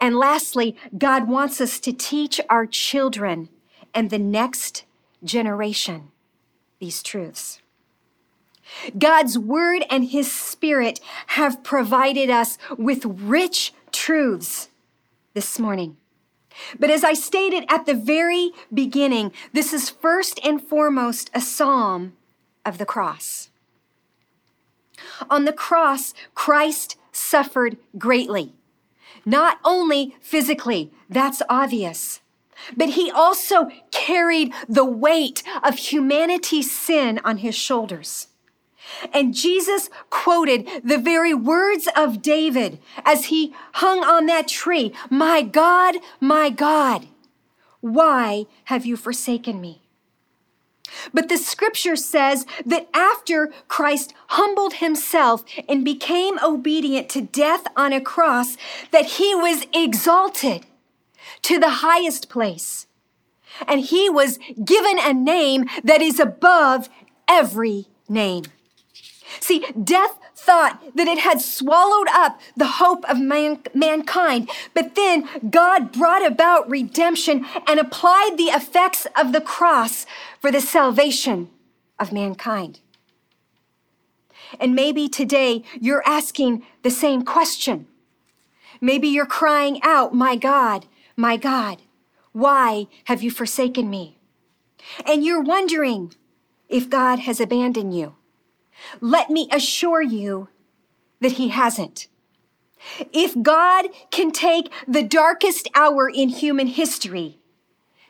And 0.00 0.16
lastly, 0.16 0.76
God 0.96 1.28
wants 1.28 1.60
us 1.60 1.80
to 1.80 1.92
teach 1.92 2.40
our 2.50 2.66
children 2.66 3.48
and 3.94 4.10
the 4.10 4.18
next 4.18 4.84
generation 5.22 6.10
these 6.78 7.02
truths. 7.02 7.60
God's 8.98 9.38
word 9.38 9.84
and 9.90 10.04
his 10.04 10.30
spirit 10.30 11.00
have 11.28 11.62
provided 11.62 12.30
us 12.30 12.58
with 12.76 13.04
rich 13.04 13.72
truths 13.92 14.68
this 15.34 15.58
morning. 15.58 15.96
But 16.78 16.90
as 16.90 17.02
I 17.02 17.14
stated 17.14 17.64
at 17.68 17.86
the 17.86 17.94
very 17.94 18.52
beginning, 18.72 19.32
this 19.52 19.72
is 19.72 19.90
first 19.90 20.38
and 20.44 20.62
foremost 20.62 21.30
a 21.34 21.40
psalm 21.40 22.14
of 22.64 22.78
the 22.78 22.86
cross. 22.86 23.50
On 25.28 25.44
the 25.44 25.52
cross, 25.52 26.14
Christ 26.34 26.96
suffered 27.12 27.76
greatly. 27.98 28.52
Not 29.24 29.58
only 29.64 30.16
physically, 30.20 30.90
that's 31.08 31.42
obvious, 31.48 32.20
but 32.76 32.90
he 32.90 33.10
also 33.10 33.68
carried 33.90 34.52
the 34.68 34.84
weight 34.84 35.42
of 35.62 35.76
humanity's 35.76 36.70
sin 36.70 37.20
on 37.24 37.38
his 37.38 37.54
shoulders. 37.54 38.28
And 39.12 39.34
Jesus 39.34 39.90
quoted 40.10 40.68
the 40.82 40.98
very 40.98 41.34
words 41.34 41.88
of 41.96 42.22
David 42.22 42.78
as 43.04 43.26
he 43.26 43.54
hung 43.74 44.04
on 44.04 44.26
that 44.26 44.48
tree 44.48 44.92
My 45.10 45.42
God, 45.42 45.96
my 46.20 46.50
God, 46.50 47.06
why 47.80 48.46
have 48.64 48.86
you 48.86 48.96
forsaken 48.96 49.60
me? 49.60 49.82
But 51.12 51.28
the 51.28 51.36
scripture 51.36 51.96
says 51.96 52.46
that 52.64 52.88
after 52.94 53.52
Christ 53.68 54.14
humbled 54.28 54.74
himself 54.74 55.44
and 55.68 55.84
became 55.84 56.38
obedient 56.42 57.08
to 57.10 57.22
death 57.22 57.66
on 57.76 57.92
a 57.92 58.00
cross, 58.00 58.56
that 58.90 59.06
he 59.06 59.34
was 59.34 59.66
exalted 59.72 60.66
to 61.42 61.58
the 61.58 61.70
highest 61.70 62.28
place. 62.28 62.86
And 63.66 63.80
he 63.80 64.10
was 64.10 64.38
given 64.64 64.98
a 64.98 65.12
name 65.12 65.66
that 65.82 66.02
is 66.02 66.18
above 66.18 66.88
every 67.28 67.86
name. 68.08 68.44
See, 69.40 69.64
death 69.82 70.18
thought 70.34 70.82
that 70.94 71.08
it 71.08 71.18
had 71.18 71.40
swallowed 71.40 72.08
up 72.10 72.40
the 72.56 72.66
hope 72.66 73.04
of 73.08 73.20
man- 73.20 73.62
mankind, 73.74 74.50
but 74.74 74.94
then 74.94 75.28
God 75.50 75.92
brought 75.92 76.24
about 76.24 76.68
redemption 76.68 77.46
and 77.66 77.80
applied 77.80 78.34
the 78.36 78.44
effects 78.44 79.06
of 79.16 79.32
the 79.32 79.40
cross 79.40 80.06
for 80.40 80.50
the 80.50 80.60
salvation 80.60 81.50
of 81.98 82.12
mankind. 82.12 82.80
And 84.60 84.74
maybe 84.74 85.08
today 85.08 85.64
you're 85.80 86.02
asking 86.06 86.64
the 86.82 86.90
same 86.90 87.24
question. 87.24 87.86
Maybe 88.80 89.08
you're 89.08 89.26
crying 89.26 89.80
out, 89.82 90.14
My 90.14 90.36
God, 90.36 90.86
my 91.16 91.36
God, 91.36 91.82
why 92.32 92.88
have 93.04 93.22
you 93.22 93.30
forsaken 93.30 93.88
me? 93.88 94.18
And 95.06 95.24
you're 95.24 95.42
wondering 95.42 96.12
if 96.68 96.90
God 96.90 97.20
has 97.20 97.40
abandoned 97.40 97.96
you. 97.96 98.16
Let 99.00 99.30
me 99.30 99.48
assure 99.52 100.02
you 100.02 100.48
that 101.20 101.32
he 101.32 101.48
hasn't. 101.48 102.08
If 103.12 103.40
God 103.40 103.86
can 104.10 104.30
take 104.30 104.70
the 104.86 105.02
darkest 105.02 105.68
hour 105.74 106.08
in 106.08 106.28
human 106.28 106.66
history, 106.66 107.38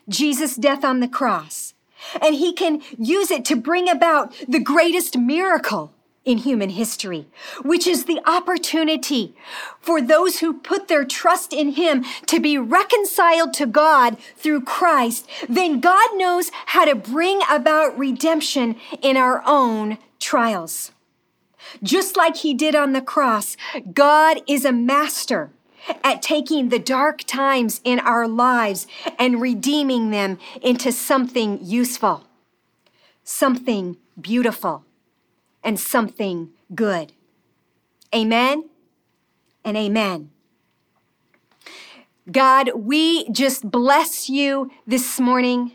Jesus' 0.09 0.55
death 0.55 0.83
on 0.83 0.99
the 0.99 1.07
cross, 1.07 1.73
and 2.21 2.35
he 2.35 2.53
can 2.53 2.81
use 2.97 3.31
it 3.31 3.45
to 3.45 3.55
bring 3.55 3.89
about 3.89 4.33
the 4.47 4.59
greatest 4.59 5.17
miracle 5.17 5.93
in 6.25 6.39
human 6.39 6.69
history, 6.69 7.27
which 7.63 7.85
is 7.85 8.05
the 8.05 8.19
opportunity 8.25 9.35
for 9.79 10.01
those 10.01 10.39
who 10.39 10.59
put 10.59 10.87
their 10.87 11.05
trust 11.05 11.53
in 11.53 11.73
him 11.73 12.03
to 12.25 12.39
be 12.39 12.57
reconciled 12.57 13.53
to 13.53 13.67
God 13.67 14.17
through 14.35 14.61
Christ, 14.61 15.29
then 15.47 15.79
God 15.79 16.09
knows 16.15 16.49
how 16.67 16.85
to 16.85 16.95
bring 16.95 17.41
about 17.49 17.97
redemption 17.97 18.75
in 19.01 19.17
our 19.17 19.43
own 19.45 19.99
trials. 20.25 20.91
Just 21.83 22.17
like 22.17 22.37
he 22.37 22.55
did 22.55 22.75
on 22.75 22.93
the 22.93 23.01
cross, 23.01 23.55
God 23.93 24.41
is 24.47 24.65
a 24.65 24.71
master 24.71 25.51
at 26.03 26.23
taking 26.23 26.69
the 26.69 26.79
dark 26.79 27.23
times 27.25 27.79
in 27.83 27.99
our 27.99 28.27
lives 28.27 28.87
and 29.19 29.39
redeeming 29.39 30.09
them 30.09 30.39
into 30.63 30.91
something 30.91 31.59
useful, 31.61 32.23
something 33.23 33.97
beautiful, 34.19 34.83
and 35.63 35.79
something 35.79 36.49
good. 36.73 37.13
Amen 38.13 38.67
and 39.63 39.77
amen. 39.77 40.31
God, 42.31 42.71
we 42.75 43.29
just 43.29 43.69
bless 43.69 44.27
you 44.27 44.71
this 44.87 45.19
morning 45.19 45.73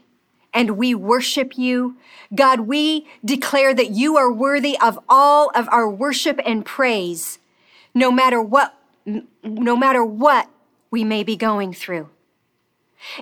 and 0.52 0.72
we 0.72 0.94
worship 0.94 1.56
you. 1.56 1.96
God, 2.34 2.60
we 2.60 3.06
declare 3.24 3.74
that 3.74 3.90
you 3.90 4.16
are 4.16 4.32
worthy 4.32 4.78
of 4.80 4.98
all 5.08 5.50
of 5.54 5.68
our 5.70 5.88
worship 5.88 6.40
and 6.44 6.64
praise, 6.64 7.38
no 7.94 8.10
matter 8.10 8.40
what, 8.40 8.74
no 9.42 9.76
matter 9.76 10.04
what 10.04 10.48
we 10.90 11.04
may 11.04 11.22
be 11.22 11.36
going 11.36 11.72
through. 11.72 12.08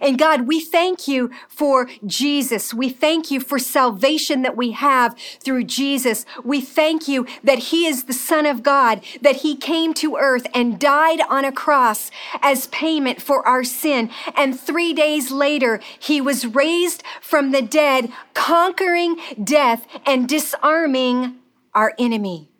And 0.00 0.18
God, 0.18 0.46
we 0.46 0.60
thank 0.60 1.08
you 1.08 1.30
for 1.48 1.88
Jesus. 2.04 2.74
We 2.74 2.88
thank 2.88 3.30
you 3.30 3.40
for 3.40 3.58
salvation 3.58 4.42
that 4.42 4.56
we 4.56 4.72
have 4.72 5.16
through 5.40 5.64
Jesus. 5.64 6.24
We 6.44 6.60
thank 6.60 7.08
you 7.08 7.26
that 7.44 7.58
He 7.58 7.86
is 7.86 8.04
the 8.04 8.12
Son 8.12 8.46
of 8.46 8.62
God, 8.62 9.00
that 9.20 9.36
He 9.36 9.56
came 9.56 9.94
to 9.94 10.16
earth 10.16 10.46
and 10.54 10.78
died 10.78 11.20
on 11.28 11.44
a 11.44 11.52
cross 11.52 12.10
as 12.42 12.66
payment 12.68 13.22
for 13.22 13.46
our 13.46 13.64
sin. 13.64 14.10
And 14.36 14.58
three 14.58 14.92
days 14.92 15.30
later, 15.30 15.80
He 15.98 16.20
was 16.20 16.46
raised 16.46 17.02
from 17.20 17.52
the 17.52 17.62
dead, 17.62 18.12
conquering 18.34 19.18
death 19.42 19.86
and 20.06 20.28
disarming 20.28 21.36
our 21.74 21.94
enemy. 21.98 22.50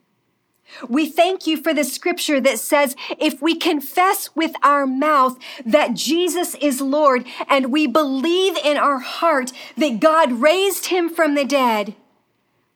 We 0.88 1.08
thank 1.08 1.46
you 1.46 1.56
for 1.56 1.72
the 1.72 1.84
scripture 1.84 2.40
that 2.40 2.58
says 2.58 2.94
if 3.18 3.40
we 3.40 3.54
confess 3.54 4.34
with 4.34 4.52
our 4.62 4.86
mouth 4.86 5.38
that 5.64 5.94
Jesus 5.94 6.54
is 6.56 6.80
Lord 6.80 7.26
and 7.48 7.72
we 7.72 7.86
believe 7.86 8.56
in 8.58 8.76
our 8.76 8.98
heart 8.98 9.52
that 9.76 10.00
God 10.00 10.32
raised 10.32 10.86
him 10.86 11.08
from 11.08 11.34
the 11.34 11.44
dead, 11.44 11.94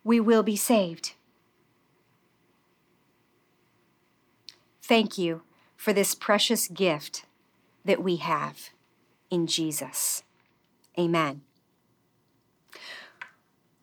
we 0.04 0.20
will 0.20 0.42
be 0.42 0.56
saved. 0.56 1.12
Thank 4.82 5.16
you 5.16 5.42
for 5.76 5.92
this 5.92 6.14
precious 6.14 6.68
gift 6.68 7.24
that 7.84 8.02
we 8.02 8.16
have 8.16 8.70
in 9.30 9.46
Jesus. 9.46 10.22
Amen. 10.98 11.42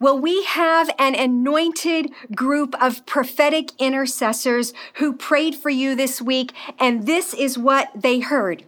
Well, 0.01 0.17
we 0.17 0.43
have 0.45 0.89
an 0.97 1.13
anointed 1.13 2.11
group 2.33 2.73
of 2.81 3.05
prophetic 3.05 3.71
intercessors 3.79 4.73
who 4.95 5.11
prayed 5.11 5.55
for 5.55 5.69
you 5.69 5.93
this 5.93 6.21
week, 6.21 6.53
and 6.79 7.05
this 7.05 7.33
is 7.33 7.57
what 7.57 7.89
they 7.93 8.21
heard. 8.21 8.63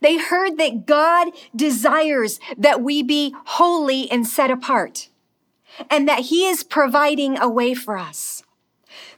They 0.00 0.16
heard 0.16 0.56
that 0.56 0.86
God 0.86 1.28
desires 1.54 2.40
that 2.56 2.80
we 2.80 3.02
be 3.02 3.34
holy 3.44 4.10
and 4.10 4.26
set 4.26 4.50
apart, 4.50 5.10
and 5.90 6.08
that 6.08 6.20
He 6.20 6.46
is 6.46 6.64
providing 6.64 7.38
a 7.38 7.48
way 7.48 7.74
for 7.74 7.98
us. 7.98 8.42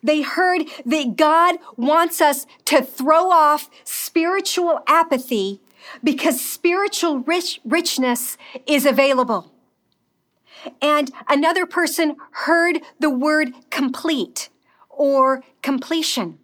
They 0.02 0.22
heard 0.22 0.62
that 0.84 1.14
God 1.14 1.58
wants 1.76 2.20
us 2.20 2.44
to 2.64 2.82
throw 2.82 3.30
off 3.30 3.70
spiritual 3.84 4.80
apathy 4.88 5.60
because 6.02 6.40
spiritual 6.40 7.20
rich, 7.20 7.60
richness 7.64 8.36
is 8.66 8.84
available. 8.84 9.52
And 10.80 11.10
another 11.28 11.66
person 11.66 12.16
heard 12.32 12.80
the 12.98 13.10
word 13.10 13.52
complete 13.70 14.48
or 14.88 15.42
completion. 15.62 16.38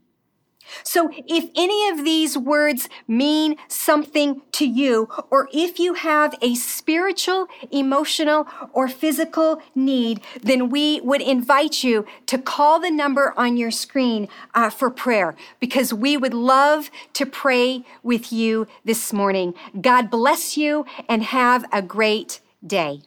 So 0.83 1.11
if 1.26 1.48
any 1.57 1.88
of 1.88 2.04
these 2.04 2.37
words 2.37 2.88
mean 3.07 3.57
something 3.68 4.42
to 4.52 4.66
you, 4.66 5.09
or 5.31 5.48
if 5.52 5.78
you 5.78 5.94
have 5.94 6.35
a 6.42 6.54
spiritual, 6.54 7.48
emotional, 7.70 8.46
or 8.72 8.88
physical 8.88 9.62
need, 9.74 10.20
then 10.42 10.68
we 10.68 11.00
would 11.00 11.22
invite 11.22 11.83
you 11.83 12.07
to 12.26 12.38
call 12.38 12.81
the 12.81 12.90
number 12.90 13.33
on 13.37 13.57
your 13.57 13.70
screen 13.70 14.28
uh, 14.54 14.70
for 14.70 14.90
prayer 14.90 15.35
because 15.61 15.92
we 15.92 16.16
would 16.16 16.35
love 16.35 16.90
to 17.14 17.26
pray 17.26 17.85
with 18.02 18.33
you 18.33 18.66
this 18.85 19.12
morning. 19.12 19.54
God 19.81 20.11
bless 20.11 20.57
you 20.57 20.85
and 21.09 21.22
have 21.22 21.64
a 21.72 21.83
great 21.83 22.40
day. 22.66 23.02